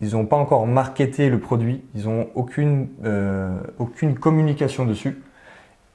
Ils 0.00 0.12
n'ont 0.12 0.26
pas 0.26 0.36
encore 0.36 0.66
marketé 0.66 1.30
le 1.30 1.38
produit, 1.38 1.84
ils 1.94 2.04
n'ont 2.04 2.28
aucune, 2.34 2.88
euh, 3.04 3.56
aucune 3.78 4.18
communication 4.18 4.84
dessus. 4.84 5.22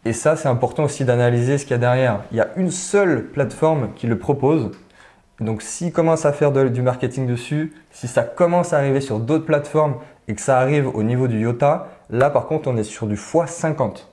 Et 0.05 0.13
ça, 0.13 0.35
c'est 0.35 0.47
important 0.47 0.85
aussi 0.85 1.05
d'analyser 1.05 1.59
ce 1.59 1.65
qu'il 1.65 1.71
y 1.71 1.75
a 1.75 1.77
derrière. 1.77 2.21
Il 2.31 2.37
y 2.37 2.41
a 2.41 2.49
une 2.55 2.71
seule 2.71 3.27
plateforme 3.27 3.89
qui 3.95 4.07
le 4.07 4.17
propose. 4.17 4.71
Donc, 5.41 5.61
s'ils 5.61 5.91
commencent 5.91 6.25
à 6.25 6.31
faire 6.33 6.51
de- 6.51 6.67
du 6.69 6.81
marketing 6.81 7.25
dessus, 7.27 7.73
si 7.91 8.07
ça 8.07 8.23
commence 8.23 8.73
à 8.73 8.77
arriver 8.77 9.01
sur 9.01 9.19
d'autres 9.19 9.45
plateformes 9.45 9.95
et 10.27 10.35
que 10.35 10.41
ça 10.41 10.59
arrive 10.59 10.87
au 10.95 11.03
niveau 11.03 11.27
du 11.27 11.41
IOTA, 11.41 11.87
là, 12.09 12.29
par 12.29 12.45
contre, 12.47 12.69
on 12.69 12.77
est 12.77 12.83
sur 12.83 13.07
du 13.07 13.15
x50. 13.15 14.07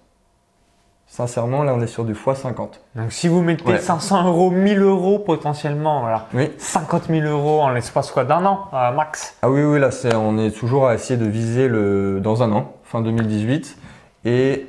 Sincèrement, 1.07 1.63
là, 1.63 1.73
on 1.75 1.81
est 1.81 1.87
sur 1.87 2.05
du 2.05 2.13
x50. 2.13 2.81
Donc 2.95 3.13
si 3.13 3.29
vous 3.29 3.41
mettez 3.43 3.65
Ouais. 3.65 3.79
500 3.79 4.27
euros, 4.27 4.51
1000 4.51 4.81
euros 4.83 5.19
potentiellement, 5.19 6.01
voilà, 6.01 6.27
Oui. 6.35 6.51
50 6.59 7.05
000 7.09 7.27
euros 7.27 7.63
en 7.63 7.71
l'espace 7.71 8.11
quoi 8.11 8.25
d'un 8.25 8.45
an 8.45 8.67
euh, 8.75 8.91
max. 8.93 9.35
Ah 9.41 9.49
oui, 9.49 9.63
oui, 9.63 9.79
là, 9.81 9.91
c'est, 9.91 10.15
on 10.15 10.37
est 10.37 10.51
toujours 10.51 10.87
à 10.87 10.95
essayer 10.95 11.19
de 11.19 11.25
viser 11.25 11.67
le, 11.69 12.21
dans 12.21 12.43
un 12.43 12.53
an, 12.53 12.73
fin 12.85 13.01
2018. 13.01 13.79
Et 14.27 14.67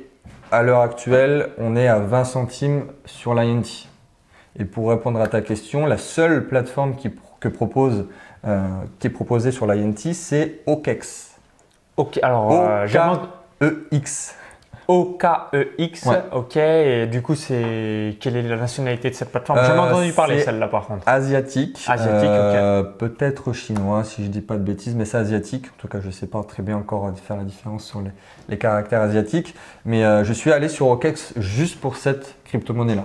à 0.50 0.62
l'heure 0.62 0.80
actuelle, 0.80 1.50
on 1.58 1.76
est 1.76 1.88
à 1.88 1.98
20 1.98 2.24
centimes 2.24 2.84
sur 3.04 3.34
l'INT. 3.34 3.88
Et 4.58 4.64
pour 4.64 4.90
répondre 4.90 5.20
à 5.20 5.28
ta 5.28 5.40
question, 5.40 5.86
la 5.86 5.96
seule 5.98 6.46
plateforme 6.46 6.96
qui, 6.96 7.10
que 7.38 7.48
propose, 7.48 8.06
euh, 8.46 8.66
qui 8.98 9.06
est 9.06 9.10
proposée 9.10 9.52
sur 9.52 9.66
l'INT, 9.66 10.12
c'est 10.12 10.60
OKEX. 10.66 11.36
Ok, 11.96 12.18
alors 12.22 12.52
euh. 12.52 12.86
OKEX, 14.88 16.04
Ouais. 16.06 16.16
E 16.32 16.34
ok, 16.36 16.56
et 16.56 17.06
du 17.06 17.22
coup 17.22 17.36
c'est 17.36 18.16
quelle 18.20 18.34
est 18.36 18.42
la 18.42 18.56
nationalité 18.56 19.08
de 19.10 19.14
cette 19.14 19.30
plateforme? 19.30 19.60
J'ai 19.64 19.70
Euh, 19.70 19.78
entendu 19.78 20.12
parler 20.12 20.40
celle-là 20.40 20.66
par 20.66 20.86
contre. 20.86 21.06
Asiatique. 21.06 21.84
Asiatique, 21.86 22.28
euh, 22.28 22.82
Peut-être 22.82 23.52
chinois, 23.52 24.02
si 24.02 24.24
je 24.24 24.28
dis 24.28 24.40
pas 24.40 24.56
de 24.56 24.62
bêtises, 24.62 24.96
mais 24.96 25.04
c'est 25.04 25.18
asiatique. 25.18 25.66
En 25.66 25.80
tout 25.80 25.86
cas, 25.86 26.00
je 26.00 26.08
ne 26.08 26.12
sais 26.12 26.26
pas 26.26 26.42
très 26.42 26.64
bien 26.64 26.76
encore 26.76 27.08
faire 27.24 27.36
la 27.36 27.44
différence 27.44 27.84
sur 27.84 28.00
les, 28.00 28.10
les 28.48 28.58
caractères 28.58 29.02
asiatiques. 29.02 29.54
Mais 29.84 30.02
je 30.24 30.32
suis 30.32 30.50
allé 30.50 30.68
sur 30.68 30.88
OKEX 30.88 31.34
juste 31.36 31.80
pour 31.80 31.94
cette 31.94 32.34
crypto-monnaie-là. 32.46 33.04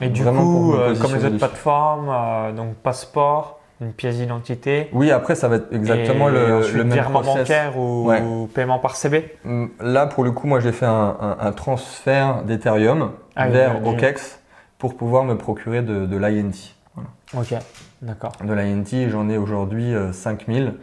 Et 0.00 0.08
du 0.08 0.24
coup, 0.24 0.74
euh, 0.74 0.96
comme 0.96 1.14
les 1.14 1.24
autres 1.24 1.38
plateformes, 1.38 2.08
euh, 2.10 2.52
donc 2.52 2.74
passeport, 2.76 3.60
une 3.80 3.92
pièce 3.92 4.16
d'identité. 4.16 4.88
Oui, 4.92 5.10
après, 5.10 5.34
ça 5.34 5.48
va 5.48 5.56
être 5.56 5.72
exactement 5.72 6.28
et 6.28 6.32
le, 6.32 6.56
ensuite, 6.58 6.74
le 6.76 6.84
même 6.84 6.92
virement 6.94 7.20
process. 7.22 7.48
bancaire 7.48 7.78
ou, 7.78 8.06
Ouais. 8.08 8.20
ou 8.22 8.46
paiement 8.52 8.78
par 8.78 8.96
CB. 8.96 9.36
Hum, 9.44 9.70
Là, 9.80 10.06
pour 10.06 10.24
le 10.24 10.30
coup, 10.32 10.46
moi, 10.46 10.60
j'ai 10.60 10.72
fait 10.72 10.86
un, 10.86 11.16
un- 11.20 11.36
un 11.40 11.52
transfert 11.52 12.42
d'Ethereum 12.44 13.12
Ah 13.36 13.48
vers 13.48 13.82
oui. 13.82 13.90
OKEx 13.94 14.40
pour 14.78 14.96
pouvoir 14.96 15.24
me 15.24 15.36
procurer 15.36 15.82
de, 15.82 16.06
de 16.06 16.16
l'INT. 16.16 16.74
Voilà. 16.94 17.10
Ok, 17.36 17.54
d'accord. 18.02 18.32
De 18.44 18.52
l'INT, 18.52 19.08
j'en 19.10 19.28
ai 19.28 19.36
aujourd'hui 19.38 19.94
euh, 19.94 20.12
5000. 20.12 20.74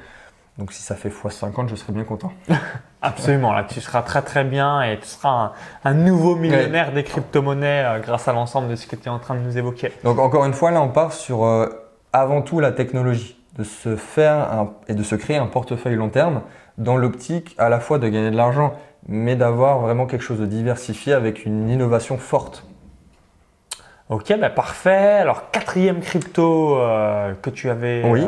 Donc, 0.61 0.73
si 0.73 0.83
ça 0.83 0.93
fait 0.95 1.09
x50, 1.09 1.69
je 1.69 1.75
serais 1.75 1.91
bien 1.91 2.03
content. 2.03 2.31
Absolument, 3.01 3.51
là 3.51 3.63
tu 3.63 3.81
seras 3.81 4.03
très 4.03 4.21
très 4.21 4.43
bien 4.43 4.83
et 4.83 4.99
tu 4.99 5.07
seras 5.07 5.29
un, 5.31 5.51
un 5.89 5.93
nouveau 5.95 6.35
millionnaire 6.35 6.91
des 6.93 7.03
crypto-monnaies 7.03 7.83
euh, 7.83 7.99
grâce 7.99 8.27
à 8.27 8.31
l'ensemble 8.33 8.67
de 8.69 8.75
ce 8.75 8.85
que 8.85 8.95
tu 8.95 9.05
es 9.07 9.09
en 9.09 9.17
train 9.17 9.33
de 9.33 9.39
nous 9.39 9.57
évoquer. 9.57 9.91
Donc, 10.03 10.19
encore 10.19 10.45
une 10.45 10.53
fois, 10.53 10.69
là, 10.69 10.79
on 10.83 10.89
part 10.89 11.13
sur 11.13 11.43
euh, 11.43 11.65
avant 12.13 12.43
tout 12.43 12.59
la 12.59 12.71
technologie, 12.71 13.41
de 13.57 13.63
se 13.63 13.95
faire 13.95 14.35
un- 14.35 14.73
et 14.87 14.93
de 14.93 15.01
se 15.01 15.15
créer 15.15 15.37
un 15.37 15.47
portefeuille 15.47 15.95
long 15.95 16.09
terme 16.09 16.43
dans 16.77 16.95
l'optique 16.95 17.55
à 17.57 17.67
la 17.67 17.79
fois 17.79 17.97
de 17.97 18.07
gagner 18.07 18.29
de 18.29 18.37
l'argent, 18.37 18.73
mais 19.07 19.35
d'avoir 19.35 19.79
vraiment 19.79 20.05
quelque 20.05 20.21
chose 20.21 20.39
de 20.39 20.45
diversifié 20.45 21.13
avec 21.13 21.43
une 21.47 21.69
innovation 21.71 22.19
forte. 22.19 22.65
Ok, 24.09 24.31
bah 24.39 24.51
parfait. 24.51 25.17
Alors 25.21 25.49
quatrième 25.49 26.01
crypto 26.01 26.77
euh, 26.77 27.33
que 27.41 27.49
tu 27.49 27.67
avais, 27.71 28.03
Oui. 28.05 28.27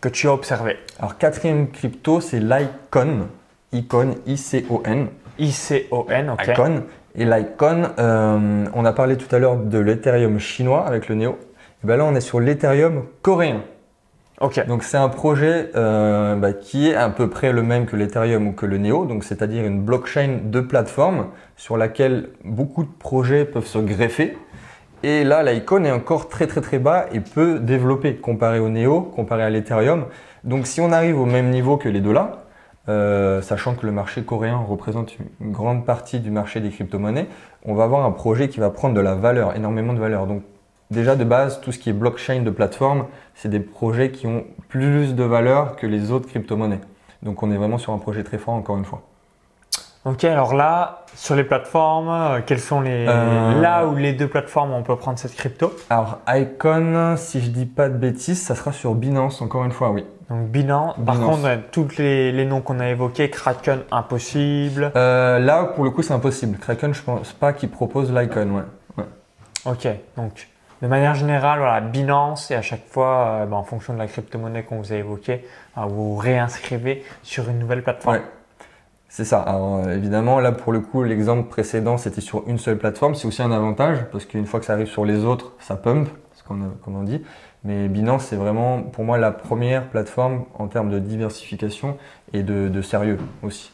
Que 0.00 0.08
tu 0.08 0.28
as 0.28 0.32
observé. 0.32 0.78
Alors, 0.98 1.18
quatrième 1.18 1.68
crypto, 1.70 2.20
c'est 2.20 2.40
l'Icon. 2.40 3.28
Icon, 3.72 4.14
I-C-O-N. 4.26 5.08
ICON, 5.38 6.32
ok. 6.32 6.48
Icon. 6.48 6.82
Et 7.14 7.24
l'Icon, 7.24 7.90
euh, 7.98 8.64
on 8.74 8.84
a 8.84 8.92
parlé 8.92 9.16
tout 9.16 9.34
à 9.34 9.38
l'heure 9.38 9.56
de 9.56 9.78
l'Ethereum 9.78 10.38
chinois 10.38 10.86
avec 10.86 11.08
le 11.08 11.16
Neo. 11.16 11.38
Et 11.82 11.86
ben 11.86 11.96
là, 11.96 12.04
on 12.04 12.14
est 12.14 12.20
sur 12.20 12.40
l'Ethereum 12.40 13.04
coréen. 13.22 13.62
Ok, 14.40 14.66
Donc, 14.66 14.84
c'est 14.84 14.96
un 14.96 15.10
projet 15.10 15.70
euh, 15.76 16.34
bah, 16.34 16.54
qui 16.54 16.88
est 16.88 16.94
à 16.94 17.10
peu 17.10 17.28
près 17.28 17.52
le 17.52 17.62
même 17.62 17.84
que 17.84 17.94
l'Ethereum 17.94 18.48
ou 18.48 18.52
que 18.52 18.64
le 18.64 18.78
Neo. 18.78 19.04
Donc, 19.04 19.22
c'est-à-dire 19.22 19.64
une 19.64 19.82
blockchain 19.82 20.38
de 20.44 20.60
plateforme 20.60 21.26
sur 21.56 21.76
laquelle 21.76 22.30
beaucoup 22.44 22.84
de 22.84 22.90
projets 22.98 23.44
peuvent 23.44 23.66
se 23.66 23.78
greffer. 23.78 24.38
Et 25.02 25.24
là, 25.24 25.42
l'Icon 25.42 25.84
est 25.84 25.90
encore 25.90 26.28
très 26.28 26.46
très 26.46 26.60
très 26.60 26.78
bas 26.78 27.06
et 27.10 27.20
peu 27.20 27.58
développé 27.58 28.16
comparé 28.16 28.58
au 28.58 28.68
Neo, 28.68 29.00
comparé 29.00 29.42
à 29.42 29.50
l'Ethereum. 29.50 30.04
Donc, 30.44 30.66
si 30.66 30.80
on 30.82 30.92
arrive 30.92 31.18
au 31.18 31.24
même 31.24 31.48
niveau 31.48 31.78
que 31.78 31.88
les 31.88 32.00
deux 32.00 32.12
là, 32.12 32.44
sachant 33.40 33.74
que 33.74 33.86
le 33.86 33.92
marché 33.92 34.22
coréen 34.24 34.58
représente 34.58 35.16
une 35.40 35.52
grande 35.52 35.86
partie 35.86 36.20
du 36.20 36.30
marché 36.30 36.60
des 36.60 36.68
crypto-monnaies, 36.68 37.28
on 37.64 37.74
va 37.74 37.84
avoir 37.84 38.04
un 38.04 38.10
projet 38.10 38.48
qui 38.48 38.60
va 38.60 38.68
prendre 38.68 38.94
de 38.94 39.00
la 39.00 39.14
valeur, 39.14 39.56
énormément 39.56 39.94
de 39.94 40.00
valeur. 40.00 40.26
Donc 40.26 40.42
déjà 40.90 41.16
de 41.16 41.24
base, 41.24 41.60
tout 41.62 41.72
ce 41.72 41.78
qui 41.78 41.88
est 41.88 41.94
blockchain 41.94 42.42
de 42.42 42.50
plateforme, 42.50 43.06
c'est 43.34 43.48
des 43.48 43.60
projets 43.60 44.10
qui 44.10 44.26
ont 44.26 44.44
plus 44.68 45.14
de 45.14 45.24
valeur 45.24 45.76
que 45.76 45.86
les 45.86 46.10
autres 46.10 46.28
crypto-monnaies. 46.28 46.80
Donc 47.22 47.42
on 47.42 47.50
est 47.50 47.56
vraiment 47.56 47.78
sur 47.78 47.94
un 47.94 47.98
projet 47.98 48.22
très 48.22 48.38
fort 48.38 48.54
encore 48.54 48.76
une 48.76 48.84
fois. 48.84 49.02
Ok. 50.04 50.24
Alors 50.24 50.54
là, 50.54 51.04
sur 51.14 51.34
les 51.34 51.44
plateformes, 51.44 52.08
euh, 52.08 52.40
quelles 52.44 52.60
sont 52.60 52.80
les 52.80 53.06
Euh, 53.08 53.60
là 53.60 53.86
où 53.86 53.96
les 53.96 54.12
deux 54.12 54.28
plateformes 54.28 54.72
on 54.72 54.82
peut 54.82 54.96
prendre 54.96 55.18
cette 55.18 55.34
crypto 55.34 55.72
Alors 55.90 56.18
Icon, 56.28 57.14
si 57.16 57.40
je 57.40 57.50
dis 57.50 57.66
pas 57.66 57.88
de 57.88 57.96
bêtises, 57.96 58.42
ça 58.42 58.54
sera 58.54 58.72
sur 58.72 58.94
Binance 58.94 59.42
encore 59.42 59.64
une 59.64 59.72
fois, 59.72 59.90
oui. 59.90 60.06
Donc 60.30 60.48
Binance. 60.48 60.94
Par 61.04 61.18
contre, 61.18 61.48
tous 61.72 61.98
les, 61.98 62.30
les 62.30 62.44
noms 62.44 62.60
qu'on 62.60 62.78
a 62.78 62.88
évoqués, 62.88 63.30
Kraken, 63.30 63.80
impossible. 63.90 64.92
Euh, 64.94 65.40
là, 65.40 65.64
pour 65.64 65.82
le 65.84 65.90
coup, 65.90 66.02
c'est 66.02 66.14
impossible. 66.14 66.56
Kraken, 66.58 66.94
je 66.94 67.02
pense 67.02 67.32
pas 67.32 67.52
qu'il 67.52 67.68
propose 67.68 68.12
l'Icon, 68.12 68.48
ouais. 68.50 68.62
ouais. 68.98 69.04
Ok, 69.66 69.88
donc 70.16 70.48
de 70.82 70.86
manière 70.86 71.14
générale, 71.14 71.58
voilà, 71.58 71.80
Binance 71.80 72.50
et 72.50 72.54
à 72.54 72.62
chaque 72.62 72.86
fois, 72.86 73.26
euh, 73.26 73.46
ben, 73.46 73.56
en 73.56 73.64
fonction 73.64 73.92
de 73.92 73.98
la 73.98 74.06
crypto-monnaie 74.06 74.62
qu'on 74.62 74.78
vous 74.78 74.92
a 74.92 74.96
évoquée, 74.96 75.44
euh, 75.76 75.82
vous 75.82 76.14
vous 76.14 76.16
réinscrivez 76.16 77.04
sur 77.22 77.48
une 77.50 77.58
nouvelle 77.58 77.82
plateforme. 77.82 78.16
Ouais. 78.16 78.22
C'est 79.12 79.24
ça. 79.24 79.40
Alors 79.40 79.84
euh, 79.84 79.96
évidemment, 79.96 80.38
là 80.38 80.52
pour 80.52 80.72
le 80.72 80.78
coup, 80.80 81.02
l'exemple 81.02 81.48
précédent, 81.48 81.98
c'était 81.98 82.20
sur 82.20 82.48
une 82.48 82.58
seule 82.58 82.78
plateforme. 82.78 83.16
C'est 83.16 83.26
aussi 83.26 83.42
un 83.42 83.50
avantage 83.50 83.98
parce 84.12 84.24
qu'une 84.24 84.46
fois 84.46 84.60
que 84.60 84.66
ça 84.66 84.72
arrive 84.72 84.86
sur 84.86 85.04
les 85.04 85.24
autres, 85.24 85.52
ça 85.58 85.74
pump, 85.74 86.08
ce 86.32 86.44
qu'on 86.44 86.60
comme 86.84 86.96
on 86.96 87.02
dit. 87.02 87.20
Mais 87.64 87.88
Binance, 87.88 88.26
c'est 88.26 88.36
vraiment 88.36 88.82
pour 88.82 89.04
moi 89.04 89.18
la 89.18 89.32
première 89.32 89.88
plateforme 89.88 90.44
en 90.54 90.68
termes 90.68 90.90
de 90.90 91.00
diversification 91.00 91.98
et 92.32 92.44
de, 92.44 92.68
de 92.68 92.82
sérieux 92.82 93.18
aussi. 93.42 93.72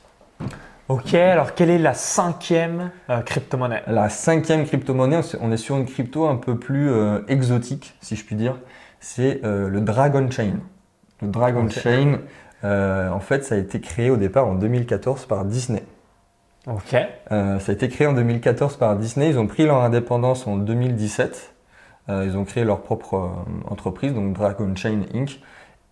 Ok, 0.88 1.12
alors 1.14 1.54
quelle 1.54 1.70
est 1.70 1.78
la 1.78 1.94
cinquième 1.94 2.90
euh, 3.10 3.20
crypto-monnaie? 3.20 3.82
La 3.88 4.08
cinquième 4.08 4.64
crypto-monnaie, 4.64 5.20
on 5.40 5.52
est 5.52 5.56
sur 5.58 5.76
une 5.76 5.84
crypto 5.84 6.26
un 6.26 6.36
peu 6.36 6.58
plus 6.58 6.90
euh, 6.90 7.18
exotique, 7.28 7.94
si 8.00 8.16
je 8.16 8.24
puis 8.24 8.36
dire. 8.36 8.56
C'est 9.00 9.44
euh, 9.44 9.68
le 9.68 9.80
Dragon 9.82 10.30
Chain. 10.30 10.54
Le 11.20 11.28
Dragon. 11.28 11.68
Chain, 11.68 12.20
euh, 12.66 13.10
en 13.10 13.20
fait, 13.20 13.44
ça 13.44 13.54
a 13.54 13.58
été 13.58 13.80
créé 13.80 14.10
au 14.10 14.16
départ 14.16 14.46
en 14.46 14.54
2014 14.54 15.26
par 15.26 15.44
Disney. 15.44 15.82
Ok, 16.66 16.96
Euh, 17.30 17.60
ça 17.60 17.70
a 17.70 17.74
été 17.74 17.88
créé 17.88 18.08
en 18.08 18.12
2014 18.12 18.76
par 18.76 18.96
Disney. 18.96 19.30
Ils 19.30 19.38
ont 19.38 19.46
pris 19.46 19.66
leur 19.66 19.82
indépendance 19.82 20.46
en 20.48 20.56
2017. 20.56 21.54
Euh, 22.08 22.24
ils 22.26 22.36
ont 22.36 22.44
créé 22.44 22.64
leur 22.64 22.82
propre 22.82 23.30
entreprise, 23.68 24.14
donc 24.14 24.32
Dragon 24.32 24.74
Chain 24.74 25.02
Inc. 25.14 25.40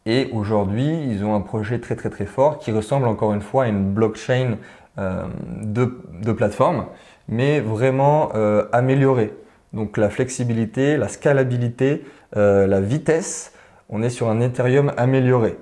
Et 0.07 0.31
aujourd'hui, 0.33 0.87
ils 1.09 1.25
ont 1.25 1.35
un 1.35 1.41
projet 1.41 1.79
très 1.79 1.95
très 1.95 2.11
très 2.11 2.27
fort 2.27 2.59
qui 2.59 2.73
ressemble 2.73 3.07
encore 3.07 3.33
une 3.33 3.41
fois 3.41 3.65
à 3.65 3.69
une 3.69 3.93
blockchain 3.95 4.59
de, 4.99 5.99
de 6.23 6.33
plateforme, 6.33 6.87
mais 7.27 7.61
vraiment 7.61 8.31
améliorée. 8.73 9.33
Donc 9.73 9.97
la 9.97 10.11
flexibilité, 10.11 10.99
la 10.99 11.09
scalabilité, 11.09 12.05
la 12.35 12.81
vitesse, 12.83 13.55
on 13.89 14.03
est 14.03 14.11
sur 14.11 14.29
un 14.29 14.41
Ethereum 14.41 14.93
amélioré 14.99 15.57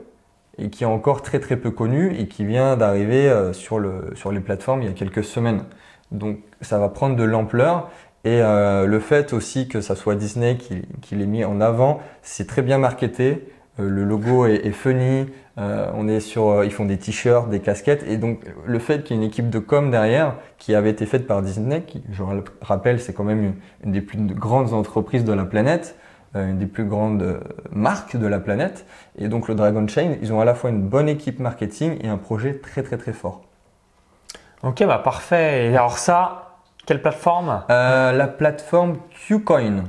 et 0.58 0.70
qui 0.70 0.84
est 0.84 0.86
encore 0.86 1.22
très 1.22 1.40
très 1.40 1.56
peu 1.56 1.70
connu 1.70 2.14
et 2.18 2.28
qui 2.28 2.44
vient 2.44 2.76
d'arriver 2.76 3.28
euh, 3.28 3.52
sur, 3.52 3.78
le, 3.78 4.12
sur 4.14 4.32
les 4.32 4.40
plateformes 4.40 4.82
il 4.82 4.88
y 4.88 4.90
a 4.90 4.94
quelques 4.94 5.24
semaines. 5.24 5.64
Donc 6.10 6.38
ça 6.60 6.78
va 6.78 6.88
prendre 6.88 7.16
de 7.16 7.24
l'ampleur 7.24 7.90
et 8.24 8.40
euh, 8.40 8.86
le 8.86 9.00
fait 9.00 9.32
aussi 9.32 9.66
que 9.66 9.80
ça 9.80 9.96
soit 9.96 10.14
Disney 10.14 10.56
qui, 10.56 10.82
qui 11.00 11.16
l'ait 11.16 11.26
mis 11.26 11.44
en 11.44 11.60
avant, 11.60 12.00
c'est 12.22 12.46
très 12.46 12.62
bien 12.62 12.78
marketé. 12.78 13.48
Euh, 13.80 13.88
le 13.88 14.04
logo 14.04 14.44
est, 14.46 14.66
est 14.66 14.72
funny, 14.72 15.26
euh, 15.58 15.90
on 15.94 16.06
est 16.06 16.20
sur, 16.20 16.48
euh, 16.48 16.66
ils 16.66 16.70
font 16.70 16.84
des 16.84 16.98
t-shirts, 16.98 17.48
des 17.48 17.60
casquettes 17.60 18.04
et 18.06 18.18
donc 18.18 18.40
le 18.66 18.78
fait 18.78 19.02
qu'il 19.02 19.16
y 19.16 19.18
ait 19.18 19.22
une 19.22 19.28
équipe 19.28 19.48
de 19.48 19.58
com 19.58 19.90
derrière 19.90 20.36
qui 20.58 20.74
avait 20.74 20.90
été 20.90 21.06
faite 21.06 21.26
par 21.26 21.40
Disney, 21.40 21.82
qui 21.82 22.02
je 22.10 22.22
le 22.22 22.44
rappelle 22.60 23.00
c'est 23.00 23.14
quand 23.14 23.24
même 23.24 23.54
une, 23.82 23.92
des 23.92 24.02
plus 24.02 24.18
grandes 24.18 24.74
entreprises 24.74 25.24
de 25.24 25.32
la 25.32 25.44
planète, 25.44 25.96
une 26.34 26.58
des 26.58 26.66
plus 26.66 26.84
grandes 26.84 27.22
euh, 27.22 27.40
marques 27.72 28.16
de 28.16 28.26
la 28.26 28.38
planète. 28.38 28.86
Et 29.18 29.28
donc 29.28 29.48
le 29.48 29.54
Dragon 29.54 29.86
Chain, 29.86 30.16
ils 30.22 30.32
ont 30.32 30.40
à 30.40 30.44
la 30.44 30.54
fois 30.54 30.70
une 30.70 30.82
bonne 30.82 31.08
équipe 31.08 31.38
marketing 31.38 31.98
et 32.02 32.08
un 32.08 32.16
projet 32.16 32.54
très 32.54 32.82
très 32.82 32.96
très 32.96 33.12
fort. 33.12 33.42
ok, 34.62 34.84
bah 34.86 34.98
parfait. 34.98 35.66
Et 35.66 35.76
alors 35.76 35.98
ça, 35.98 36.58
quelle 36.86 37.02
plateforme? 37.02 37.62
Euh, 37.70 38.12
la 38.12 38.28
plateforme 38.28 38.98
Qcoin. 39.28 39.84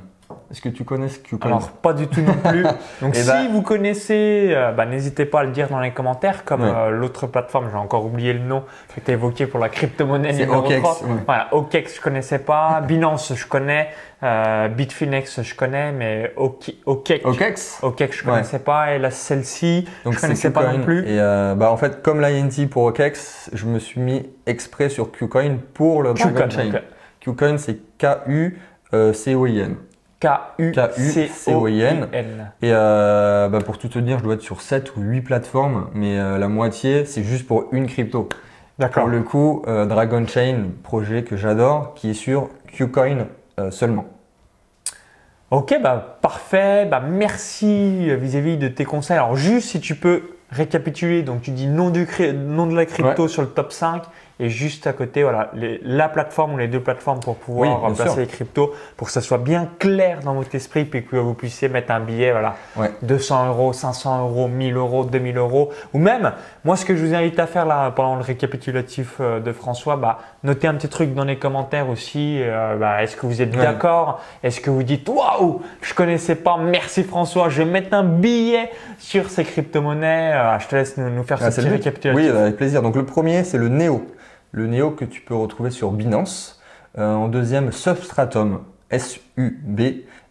Est-ce 0.54 0.62
que 0.62 0.70
tu 0.70 0.84
connais 0.84 1.08
ce 1.10 1.18
Qcoin 1.18 1.40
Alors 1.50 1.72
pas 1.72 1.94
du 1.94 2.08
tout 2.08 2.22
non 2.22 2.36
plus. 2.36 2.62
Donc 3.02 3.14
Eh 3.16 3.22
si 3.24 3.28
ben- 3.28 3.50
vous 3.52 3.64
connaissez, 3.64 4.50
euh, 4.54 4.72
bah, 4.72 4.86
n'hésitez 4.86 5.26
pas 5.26 5.40
à 5.40 5.44
le 5.46 5.50
dire 5.50 5.68
dans 5.68 5.80
les 5.80 5.90
commentaires, 5.90 6.46
comme 6.46 6.62
euh, 6.62 6.92
l'autre 6.92 7.26
plateforme, 7.26 7.70
j'ai 7.72 7.78
encore 7.78 8.06
oublié 8.06 8.34
le 8.34 8.40
nom 8.40 8.64
que 8.96 9.00
tu 9.02 9.10
as 9.10 9.16
évoqué 9.16 9.48
pour 9.48 9.60
la 9.60 9.70
crypto-monnaie 9.70 10.32
numéro 10.32 10.60
OKEx, 10.60 10.82
3. 10.84 11.08
ouais. 11.08 11.16
Voilà, 11.26 11.48
OKEx 11.56 11.96
je 11.96 12.02
connaissais 12.02 12.38
pas, 12.38 12.82
Binance 12.88 13.34
je 13.36 13.48
connais, 13.48 13.90
euh, 14.22 14.68
Bitfinex 14.68 15.42
je 15.42 15.56
connais, 15.56 15.92
mais 15.92 16.32
OK- 16.38 16.76
OKEx, 16.86 17.26
OKEx 17.26 17.80
OKEx 17.82 18.16
je 18.16 18.24
Ouais. 18.24 18.30
connaissais 18.32 18.60
pas 18.60 18.94
et 18.94 19.00
la 19.00 19.10
celle-ci 19.10 19.88
je 20.06 20.20
connaissais 20.20 20.52
pas 20.52 20.72
non 20.72 20.84
plus. 20.84 21.00
Et 21.10 21.18
bah 21.18 21.72
en 21.72 21.78
fait, 21.78 22.04
comme 22.04 22.22
l'INT 22.22 22.68
pour 22.70 22.84
OKEx, 22.84 23.50
je 23.54 23.66
me 23.66 23.80
suis 23.80 24.00
mis 24.00 24.30
exprès 24.46 24.90
sur 24.90 25.12
Qcoin 25.12 25.58
pour 25.74 26.04
le 26.04 26.14
Qcoin, 26.14 26.48
Qcoin, 27.26 27.58
c'est 27.58 27.80
K-U-C-O-I-N. 27.98 29.76
K-U-C-O-I-N. 30.24 32.08
Et 32.62 32.72
euh, 32.72 33.50
bah, 33.50 33.60
pour 33.60 33.77
tout 33.77 33.89
te 33.89 34.00
dire, 34.00 34.20
je 34.20 34.24
dois 34.24 34.36
être 34.36 34.42
sur 34.42 34.62
7 34.62 34.96
ou 34.96 35.01
8 35.01 35.22
plateformes, 35.22 35.89
mais 35.94 36.18
euh, 36.18 36.38
la 36.38 36.48
moitié, 36.48 37.06
c'est 37.06 37.24
juste 37.24 37.46
pour 37.46 37.65
une 37.72 37.88
crypto. 37.88 38.30
D'accord. 38.80 39.03
Pour 39.03 39.12
le 39.12 39.22
coup, 39.22 39.63
euh, 39.68 39.86
Dragon 39.86 40.25
Chain, 40.25 40.70
projet 40.84 41.24
que 41.24 41.36
j'adore, 41.36 41.94
qui 41.96 42.12
est 42.12 42.15
sur 42.15 42.50
Qcoin 42.72 43.27
seulement. 43.70 44.06
Ok, 45.51 45.77
bah 45.80 46.18
parfait. 46.24 46.88
Bah 46.88 47.00
merci 47.08 48.15
vis-à-vis 48.15 48.58
de 48.58 48.68
tes 48.68 48.86
conseils. 48.86 49.18
Alors 49.18 49.36
juste 49.36 49.70
si 49.70 49.80
tu 49.80 49.94
peux 49.94 50.24
récapituler, 50.50 51.22
donc 51.22 51.44
tu 51.44 51.51
dis 51.51 51.68
nom, 51.68 51.92
du 51.92 52.08
nom 52.34 52.65
de 52.65 52.75
la 52.75 52.88
crypto 52.88 53.27
sur 53.27 53.44
le 53.44 53.50
top 53.50 53.72
5 53.72 54.01
et 54.40 54.50
juste 54.50 54.88
à 54.88 54.94
côté, 54.94 55.24
voilà, 55.24 55.50
les- 55.54 55.80
la 55.84 56.10
plateforme 56.10 56.54
ou 56.56 56.58
les 56.58 56.68
deux 56.68 56.80
plateformes 56.80 57.20
pour 57.20 57.36
pouvoir 57.36 57.70
Oui, 57.70 57.86
bien 57.88 57.96
placer 57.96 58.12
sûr. 58.12 58.20
les 58.22 58.28
cryptos, 58.28 58.74
pour 58.98 59.08
que 59.08 59.13
ça 59.13 59.22
soit 59.22 59.38
bien 59.38 59.68
clair 59.80 60.20
dans 60.24 60.34
votre 60.34 60.54
esprit, 60.56 60.86
puis 60.86 61.06
que 61.06 61.16
vous 61.16 61.34
puissiez 61.34 61.70
mettre 61.70 61.92
un 61.92 62.00
billet, 62.00 62.32
voilà, 62.32 62.56
Ouais. 62.75 62.92
200 63.04 63.48
euros, 63.50 63.74
500 63.74 64.22
euros, 64.28 64.48
1000 64.48 64.75
euros, 64.75 65.04
2000 65.06 65.38
euros, 65.38 65.70
ou 65.94 66.00
même, 66.00 66.32
moi, 66.66 66.75
ce 66.75 66.84
que 66.86 66.96
je 66.96 67.06
vous 67.06 67.13
invite 67.13 67.38
à 67.40 67.46
faire 67.48 67.66
là 67.66 67.92
pendant 67.92 68.16
le 68.16 68.22
récapitulatif 68.24 69.18
euh, 69.20 69.40
de 69.40 69.52
François, 69.52 69.96
bah, 69.98 70.20
notez 70.44 70.68
un 70.68 70.74
petit 70.75 70.90
truc 70.90 71.13
dans 71.13 71.25
les 71.25 71.38
commentaires 71.38 71.90
aussi. 71.90 72.40
euh, 72.42 72.75
bah, 72.78 73.04
Est-ce 73.04 73.16
que 73.16 73.25
vous 73.25 73.42
êtes 73.42 73.56
Ouais. 73.56 73.62
d'accord? 73.62 74.22
Est-ce 74.44 74.60
que 74.62 74.70
vous 74.70 74.84
dites 74.84 75.08
waouh, 75.08 75.62
je 75.82 75.94
connaissais 75.94 76.36
pas, 76.36 76.58
merci 76.58 77.04
François, 77.04 77.50
je 77.50 77.62
vais 77.63 77.70
mettre 77.70 77.94
un 77.96 78.04
billet 78.04 78.72
sur 78.98 79.30
ces 79.30 79.44
crypto-monnaies. 79.44 80.32
Euh, 80.34 80.60
je 80.60 80.68
te 80.68 80.75
laisse 80.75 80.98
nous, 80.98 81.10
nous 81.10 81.24
faire 81.24 81.38
Ah, 81.42 81.52
ce 81.52 81.62
petit 81.62 81.70
récapitulatif. 81.70 82.32
Oui, 82.32 82.38
avec 82.38 82.58
plaisir. 82.58 82.82
Donc 82.82 82.96
le 82.96 83.06
premier, 83.06 83.44
c'est 83.44 83.58
le 83.58 83.68
Neo. 83.70 84.06
Le 84.54 84.68
Neo 84.68 84.92
que 84.92 85.04
tu 85.04 85.20
peux 85.22 85.34
retrouver 85.36 85.72
sur 85.72 85.92
Binance. 85.92 86.62
Euh, 86.98 87.14
en 87.14 87.28
deuxième, 87.28 87.72
Substratum, 87.72 88.60
S-U-B, 88.92 89.82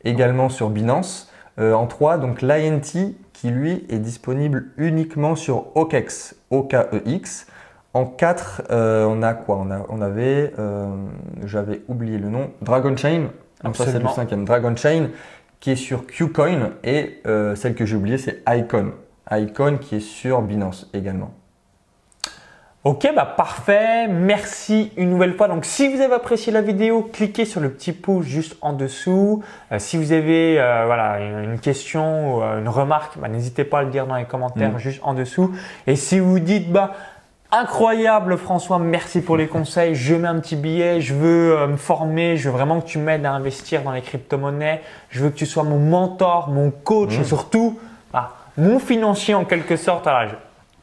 également 0.05 0.49
sur 0.49 0.71
Binance. 0.71 1.31
Euh, 1.59 1.75
en 1.75 1.87
trois, 1.87 2.17
donc 2.19 2.41
l'INT 2.41 3.14
qui 3.33 3.50
lui 3.50 3.85
est 3.91 3.99
disponible 3.99 4.69
uniquement 4.79 5.35
sur 5.35 5.76
OKEX, 5.76 6.37
O-K-E-X. 6.50 7.47
En 7.95 8.07
4, 8.07 8.62
on 8.71 9.23
a 9.23 9.35
quoi? 9.35 9.57
On, 9.59 9.71
a- 9.71 9.85
on 9.91 10.00
avait, 10.00 10.55
euh, 10.59 10.87
j'avais 11.45 11.83
oublié 11.88 12.17
le 12.17 12.29
nom, 12.31 12.50
Dragon 12.62 12.97
Chain. 12.97 13.25
Donc 13.64 13.76
ça 13.76 13.85
c'est 13.87 13.99
le 13.99 14.09
cinquième, 14.14 14.45
Dragon 14.47 14.75
Chain, 14.76 15.09
qui 15.61 15.73
est 15.73 15.76
sur 15.76 16.07
Qcoin. 16.07 16.71
Et 16.85 17.21
euh, 17.26 17.55
celle 17.55 17.75
que 17.75 17.85
j'ai 17.85 17.97
oubliée, 17.97 18.17
c'est 18.19 18.43
Icon. 18.49 18.93
Icon 19.31 19.76
qui 19.79 19.97
est 19.97 20.00
sur 20.00 20.41
Binance 20.43 20.88
également. 20.95 21.35
Ok, 22.84 23.08
bah 23.14 23.24
parfait. 23.24 24.08
Merci 24.08 24.90
une 24.96 25.10
nouvelle 25.10 25.36
fois. 25.36 25.46
Donc, 25.46 25.64
si 25.64 25.88
vous 25.94 26.00
avez 26.00 26.14
apprécié 26.14 26.52
la 26.52 26.62
vidéo, 26.62 27.08
cliquez 27.12 27.44
sur 27.44 27.60
le 27.60 27.70
petit 27.70 27.92
pouce 27.92 28.26
juste 28.26 28.56
en 28.60 28.72
dessous. 28.72 29.44
Euh, 29.70 29.78
si 29.78 29.96
vous 29.96 30.10
avez 30.10 30.60
euh, 30.60 30.82
voilà 30.86 31.20
une 31.20 31.60
question 31.60 32.38
ou 32.38 32.42
euh, 32.42 32.58
une 32.58 32.68
remarque, 32.68 33.18
bah, 33.18 33.28
n'hésitez 33.28 33.62
pas 33.62 33.78
à 33.78 33.82
le 33.84 33.90
dire 33.90 34.06
dans 34.08 34.16
les 34.16 34.24
commentaires 34.24 34.72
Mm. 34.72 34.78
juste 34.78 35.00
en 35.04 35.14
dessous. 35.14 35.54
Et 35.86 35.94
si 35.94 36.18
vous 36.18 36.40
dites 36.40 36.72
bah 36.72 36.90
incroyable 37.52 38.36
François, 38.36 38.80
merci 38.80 39.20
pour 39.20 39.36
les 39.36 39.46
conseils. 39.46 39.94
Je 39.94 40.16
mets 40.16 40.26
un 40.26 40.40
petit 40.40 40.56
billet, 40.56 41.00
je 41.00 41.14
veux 41.14 41.66
me 41.68 41.76
former, 41.76 42.36
je 42.36 42.48
veux 42.48 42.54
vraiment 42.56 42.80
que 42.80 42.86
tu 42.86 42.98
m'aides 42.98 43.24
à 43.26 43.30
investir 43.32 43.82
dans 43.82 43.92
les 43.92 44.00
crypto-monnaies. 44.02 44.80
Je 45.10 45.22
veux 45.22 45.30
que 45.30 45.36
tu 45.36 45.46
sois 45.46 45.62
mon 45.62 45.78
mentor, 45.78 46.48
mon 46.48 46.72
coach 46.72 47.16
Mm. 47.16 47.20
et 47.20 47.24
surtout 47.24 47.78
bah, 48.12 48.32
mon 48.58 48.80
financier 48.80 49.34
en 49.34 49.44
quelque 49.44 49.76
sorte. 49.76 50.08
Alors, 50.08 50.28
je- 50.30 50.34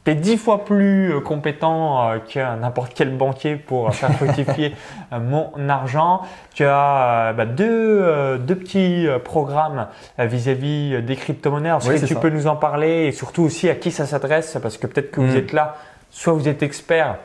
tu 0.04 0.10
es 0.10 0.14
dix 0.14 0.36
fois 0.38 0.64
plus 0.64 1.12
euh, 1.12 1.20
compétent 1.20 2.10
euh, 2.10 2.18
que 2.18 2.38
n'importe 2.60 2.92
quel 2.94 3.10
banquier 3.16 3.56
pour 3.56 3.88
euh, 3.88 3.90
faire 3.90 4.12
fructifier 4.12 4.74
mon 5.12 5.50
argent. 5.68 6.22
Tu 6.54 6.64
as 6.64 7.32
bah, 7.36 7.44
deux, 7.44 8.38
deux 8.38 8.54
petits 8.56 9.06
programmes 9.24 9.86
vis-à-vis 10.18 11.02
des 11.02 11.16
crypto-monnaies. 11.16 11.70
Est-ce 11.76 11.88
Oui, 11.88 12.00
que 12.00 12.06
tu 12.06 12.14
ça. 12.14 12.20
peux 12.20 12.30
nous 12.30 12.46
en 12.46 12.56
parler 12.56 13.06
et 13.06 13.12
surtout 13.12 13.42
aussi 13.42 13.68
à 13.68 13.74
qui 13.74 13.90
ça 13.90 14.06
s'adresse? 14.06 14.56
Parce 14.62 14.78
que 14.78 14.86
peut-être 14.86 15.10
que 15.10 15.20
vous 15.20 15.34
Mm. 15.34 15.38
êtes 15.38 15.52
là, 15.52 15.76
soit 16.10 16.32
vous 16.32 16.48
êtes 16.48 16.62
expert, 16.62 17.16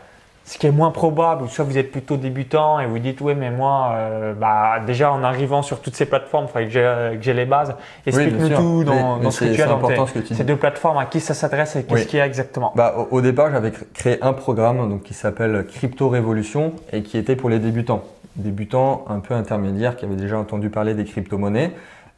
ce 0.48 0.60
qui 0.60 0.68
est 0.68 0.72
moins 0.72 0.92
probable, 0.92 1.50
soit 1.50 1.66
vous 1.66 1.78
êtes 1.78 1.92
plutôt 1.92 2.18
débutant 2.18 2.80
et 2.80 2.86
vous 2.86 3.00
dites 3.00 3.20
oui 3.20 3.34
mais 3.36 3.50
moi 3.50 3.94
euh, 3.96 4.34
bah, 4.36 4.80
déjà 4.86 5.12
en 5.12 5.24
arrivant 5.24 5.64
sur 5.64 5.82
toutes 5.82 5.96
ces 5.96 6.06
plateformes, 6.06 6.46
il 6.46 6.48
faudrait 6.48 7.16
que 7.18 7.22
j'ai 7.24 7.34
les 7.34 7.46
bases. 7.46 7.74
Explique-nous 8.06 8.50
tout 8.50 8.84
dans, 8.84 8.94
Mais- 8.94 9.02
dans 9.02 9.18
mais 9.20 9.32
ce 9.32 9.40
que 9.40 9.46
tu 9.56 9.62
as 9.62 9.66
c'est 9.66 9.70
dans 9.72 9.88
tes- 9.88 9.96
ce 9.96 10.14
que 10.14 10.20
tu 10.20 10.36
ces 10.36 10.44
deux 10.44 10.56
plateformes, 10.56 11.00
à 11.00 11.06
qui 11.06 11.20
ça 11.20 11.34
s'adresse 11.34 11.76
et 11.76 11.84
qu'est-ce 11.84 12.02
Oui. 12.02 12.06
qu'il 12.06 12.20
y 12.20 12.22
a 12.22 12.28
exactement? 12.28 12.72
Bah, 12.76 12.94
au, 12.96 13.18
au 13.18 13.22
départ, 13.22 13.50
j'avais 13.52 13.70
cr- 13.72 13.84
créé 13.94 14.18
un 14.24 14.34
programme 14.34 14.88
donc, 14.88 15.02
qui 15.02 15.16
s'appelle 15.16 15.66
Crypto 15.66 16.10
Révolution 16.10 16.74
et 16.94 17.02
qui 17.02 17.18
était 17.18 17.36
pour 17.36 17.50
les 17.50 17.58
débutants. 17.60 18.04
Débutants 18.36 19.04
un 19.10 19.20
peu 19.22 19.34
intermédiaires 19.34 19.96
qui 19.96 20.06
avaient 20.06 20.16
déjà 20.16 20.38
entendu 20.38 20.70
parler 20.70 20.94
des 20.94 21.06
crypto-monnaies. 21.06 21.72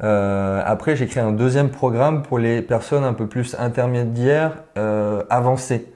Euh, 0.04 0.62
après, 0.66 0.96
j'ai 0.96 1.08
créé 1.08 1.24
un 1.24 1.32
deuxième 1.32 1.70
programme 1.70 2.24
pour 2.24 2.40
les 2.40 2.62
personnes 2.62 3.04
un 3.04 3.14
peu 3.14 3.28
plus 3.28 3.56
intermédiaires 3.58 4.52
euh, 4.78 5.24
avancées. 5.30 5.88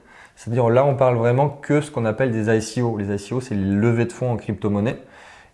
C'est-à-dire 0.42 0.70
là, 0.70 0.84
on 0.84 0.96
parle 0.96 1.14
vraiment 1.14 1.48
que 1.48 1.80
ce 1.80 1.92
qu'on 1.92 2.04
appelle 2.04 2.32
des 2.32 2.52
ICO. 2.52 2.98
Les 2.98 3.14
ICO, 3.14 3.40
c'est 3.40 3.54
les 3.54 3.62
levées 3.62 4.06
de 4.06 4.12
fonds 4.12 4.32
en 4.32 4.36
crypto-monnaie. 4.36 4.96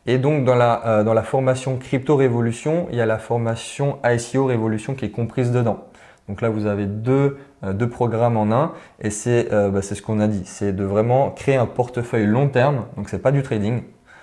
Et 0.07 0.17
donc, 0.17 0.47
dans 0.47 0.55
la, 0.55 0.87
euh, 0.87 1.05
dans 1.05 1.13
la 1.13 1.23
formation 1.23 1.77
Crypto 1.77 2.17
Révolution, 2.17 2.87
il 2.91 2.97
y 2.97 3.03
a 3.03 3.05
la 3.05 3.19
formation 3.19 3.99
ICO 4.03 4.47
Révolution 4.47 4.95
qui 4.95 5.05
est 5.05 5.11
comprise 5.11 5.53
dedans. 5.53 5.85
Donc 6.27 6.41
là, 6.41 6.49
vous 6.49 6.65
avez 6.65 6.87
deux, 6.87 7.37
euh, 7.65 7.75
deux 7.75 7.91
programmes 7.91 8.39
en 8.39 8.51
un. 8.51 8.73
Et 8.99 9.11
c'est 9.11 9.53
euh, 9.53 9.69
bah, 9.69 9.83
c'est 9.83 9.95
ce 9.95 10.01
qu'on 10.01 10.21
a 10.21 10.27
dit. 10.27 10.47
C'est 10.47 10.73
de 10.73 10.85
vraiment 10.85 11.33
créer 11.33 11.57
un 11.57 11.67
portefeuille 11.67 12.25
long 12.25 12.49
terme. 12.49 12.87
Donc, 12.97 13.11
c'est 13.11 13.19
pas 13.19 13.31
du 13.31 13.43
trading. 13.43 13.83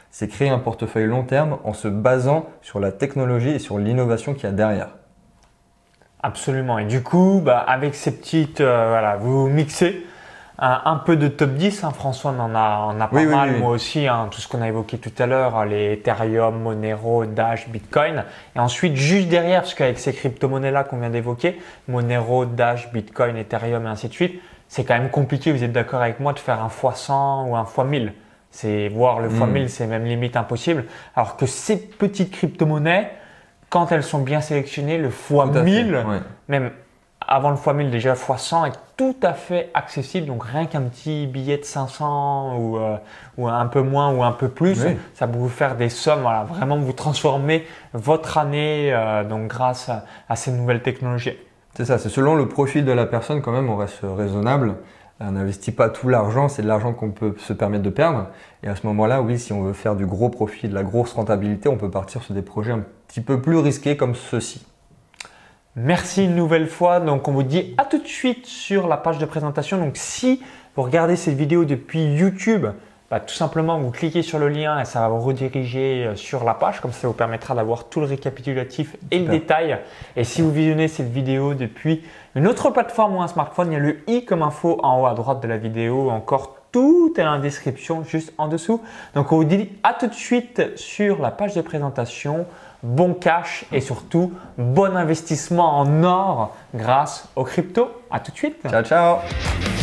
C'est 0.10 0.27
créer 0.27 0.50
un 0.50 0.57
portefeuille 0.57 1.05
long 1.05 1.25
terme 1.25 1.60
en 1.63 1.74
se 1.74 1.88
basant 1.88 2.48
sur 2.63 2.79
la 2.79 2.91
technologie 2.91 3.51
et 3.51 3.60
sur 3.60 3.77
l'innovation 3.77 4.34
qu'il 4.34 4.45
y 4.45 4.48
a 4.48 4.51
derrière. 4.51 4.95
Absolument. 6.24 6.79
Et 6.79 6.86
du 6.86 7.03
coup, 7.03 7.39
bah, 7.45 7.60
avec 7.60 7.93
ces 7.93 8.17
petites, 8.17 8.62
voilà, 8.62 9.17
vous 9.17 9.48
mixez 9.48 10.03
un, 10.57 10.81
un 10.85 10.95
peu 10.97 11.15
de 11.17 11.27
top 11.27 11.51
10. 11.51 11.83
hein. 11.83 11.91
François 11.91 12.31
en 12.31 12.55
a, 12.55 12.77
en 12.77 13.00
a 13.01 13.07
pas 13.07 13.15
Oui, 13.17 13.25
mal, 13.25 13.50
oui, 13.50 13.55
oui. 13.55 13.62
moi 13.62 13.71
aussi. 13.71 14.07
hein, 14.07 14.27
tout 14.31 14.39
ce 14.41 14.48
qu'on 14.48 14.61
a 14.61 14.68
évoqué 14.68 14.98
tout 14.98 15.11
à 15.20 15.25
l'heure, 15.25 15.55
hein, 15.57 15.65
les 15.65 15.94
Ethereum, 15.94 16.61
Monero, 16.61 17.25
Dash, 17.25 17.68
Bitcoin. 17.70 18.24
Et 18.55 18.59
ensuite, 18.59 18.96
juste 18.96 19.27
derrière, 19.27 19.61
parce 19.61 19.74
qu'avec 19.74 20.00
ces 20.00 20.13
crypto-monnaies-là 20.13 20.83
qu'on 20.83 20.98
vient 20.98 21.09
d'évoquer, 21.09 21.59
Monero, 21.87 22.46
Dash, 22.46 22.91
Bitcoin, 22.91 23.35
Ethereum 23.37 23.85
et 23.85 23.89
ainsi 23.89 24.07
de 24.07 24.13
suite, 24.13 24.41
c'est 24.68 24.83
quand 24.83 24.96
même 24.98 25.09
compliqué, 25.09 25.51
vous 25.51 25.63
êtes 25.63 25.72
d'accord 25.74 26.01
avec 26.01 26.20
moi, 26.20 26.33
de 26.33 26.39
faire 26.39 26.61
un 26.63 26.68
x100 26.70 27.48
ou 27.50 27.55
un 27.55 27.63
x1000. 27.63 28.11
C'est 28.51 28.87
voir 28.87 29.20
le 29.20 29.29
Mm. 29.29 29.44
x1000, 29.44 29.68
c'est 29.68 29.87
même 29.87 30.05
limite 30.05 30.37
impossible. 30.37 30.85
Alors 31.15 31.35
que 31.37 31.46
ces 31.46 31.77
petites 31.77 32.31
crypto-monnaies, 32.31 33.11
quand 33.70 33.91
elles 33.91 34.03
sont 34.03 34.20
bien 34.20 34.39
sélectionnées, 34.41 34.98
le 34.98 35.09
Tout 35.09 35.41
à 35.41 35.46
fait, 35.53 35.59
x1000, 35.59 35.94
ouais. 36.05 36.20
même 36.48 36.72
avant 37.27 37.50
le 37.50 37.55
x1000 37.55 37.90
déjà 37.90 38.14
x100 38.14 38.68
est 38.68 38.79
tout 38.98 39.16
à 39.24 39.33
fait 39.33 39.70
accessible 39.74 40.27
donc 40.27 40.44
rien 40.44 40.66
qu'un 40.66 40.81
petit 40.83 41.27
billet 41.27 41.57
de 41.57 41.66
500 41.66 42.57
ou, 42.57 42.77
euh, 42.77 42.96
ou 43.38 43.48
un 43.48 43.66
peu 43.68 43.81
moins 43.81 44.14
ou 44.14 44.24
un 44.24 44.31
peu 44.31 44.48
plus 44.50 44.83
Oui. 44.85 44.96
ça 45.14 45.27
peut 45.27 45.38
vous 45.38 45.50
faire 45.50 45.75
des 45.75 45.90
sommes 45.90 46.22
voilà 46.22 46.44
vraiment 46.44 46.77
vous 46.77 46.94
transformer 46.94 47.66
votre 47.94 48.38
année 48.38 48.94
euh, 48.94 49.24
donc 49.24 49.48
grâce 49.48 49.90
à, 49.90 50.05
à 50.29 50.35
ces 50.35 50.51
nouvelles 50.51 50.81
technologies 50.81 51.38
C'est 51.75 51.85
ça, 51.85 51.98
c'est 51.98 52.09
selon 52.09 52.35
le 52.35 52.48
profil 52.48 52.85
de 52.85 52.92
la 52.92 53.05
personne 53.05 53.42
quand 53.42 53.51
même, 53.51 53.70
on 53.70 53.75
reste 53.77 54.00
raisonnable. 54.03 54.75
On 55.22 55.31
n'investit 55.31 55.72
pas 55.72 55.88
tout 55.90 56.09
l'argent, 56.09 56.50
c'est 56.50 56.61
de 56.61 56.68
l'argent 56.68 56.92
qu'on 56.92 57.11
peut 57.11 57.35
se 57.38 57.53
permettre 57.53 57.83
de 57.83 57.90
perdre. 57.90 58.27
Et 58.64 58.68
à 58.68 58.75
ce 58.75 58.85
moment-là, 58.88 59.22
oui, 59.22 59.40
si 59.40 59.53
on 59.53 59.61
veut 59.64 59.72
faire 59.72 59.96
du 59.96 60.05
gros 60.05 60.27
profit, 60.27 60.68
de 60.68 60.74
la 60.75 60.83
grosse 60.83 61.14
rentabilité, 61.14 61.70
on 61.70 61.77
peut 61.77 61.90
partir 61.90 62.22
sur 62.22 62.33
des 62.33 62.42
projets 62.42 62.74
un 62.74 62.83
petit 63.07 63.22
peu 63.22 63.40
plus 63.40 63.55
risqués 63.57 63.96
comme 63.96 64.14
ceux-ci. 64.14 64.66
Merci 65.77 66.24
une 66.24 66.35
nouvelle 66.35 66.68
fois. 66.68 67.01
Donc, 67.01 67.27
on 67.27 67.33
vous 67.33 67.44
dit 67.44 67.75
à 67.77 67.83
tout 67.83 67.98
de 67.98 68.07
suite 68.07 68.46
sur 68.46 68.88
la 68.88 68.96
page 68.96 69.18
de 69.18 69.25
présentation. 69.25 69.77
Donc, 69.77 69.98
si 69.98 70.42
vous 70.75 70.83
regardez 70.83 71.18
cette 71.18 71.35
vidéo 71.35 71.66
depuis 71.66 72.16
YouTube, 72.16 72.66
bah, 73.11 73.20
tout 73.20 73.35
simplement, 73.35 73.77
vous 73.77 73.92
cliquez 73.92 74.22
sur 74.22 74.40
le 74.40 74.48
lien 74.48 74.79
et 74.79 74.85
ça 74.85 75.01
va 75.01 75.09
vous 75.09 75.20
rediriger 75.20 76.05
euh, 76.05 76.16
sur 76.16 76.46
la 76.46 76.53
page. 76.53 76.79
Comme 76.79 76.94
ça, 76.94 77.01
ça 77.01 77.07
vous 77.07 77.14
permettra 77.14 77.55
d'avoir 77.55 77.90
tout 77.90 78.00
le 78.00 78.05
récapitulatif 78.05 78.96
et 79.11 79.20
le 79.20 79.27
détail. 79.27 79.77
Et 80.16 80.24
si 80.24 80.42
vous 80.42 80.50
visionnez 80.50 80.88
cette 80.88 81.11
vidéo 81.11 81.53
depuis 81.53 82.05
une 82.35 82.48
autre 82.48 82.70
plateforme 82.70 83.18
ou 83.18 83.22
un 83.22 83.27
smartphone, 83.27 83.72
il 83.72 83.74
y 83.74 83.75
a 83.75 83.79
le 83.79 84.00
i 84.07 84.24
comme 84.24 84.44
info 84.44 84.79
en 84.81 85.01
haut 85.01 85.07
à 85.07 85.14
droite 85.14 85.44
de 85.44 85.48
la 85.50 85.57
vidéo. 85.57 86.09
Encore 86.09 86.55
tout 86.75 87.14
est 87.16 87.25
en 87.25 87.40
description 87.40 88.03
juste 88.03 88.33
en 88.38 88.50
dessous. 88.50 88.81
Donc, 89.14 89.31
on 89.31 89.38
vous 89.38 89.46
dit 89.46 89.70
à 89.81 89.94
tout 89.94 90.07
de 90.07 90.14
suite 90.14 90.75
sur 90.75 91.22
la 91.22 91.31
page 91.31 91.55
de 91.55 91.61
présentation. 91.61 92.46
Bon 92.83 93.14
cash 93.14 93.64
et 93.72 93.79
surtout 93.79 94.33
bon 94.57 94.94
investissement 94.98 95.79
en 95.79 96.03
or 96.03 96.53
grâce 96.75 97.29
aux 97.38 97.46
crypto. 97.46 97.88
À 98.11 98.20
tout 98.20 98.31
de 98.33 98.38
suite. 98.38 98.57
Ciao, 98.70 98.83
ciao 98.83 99.75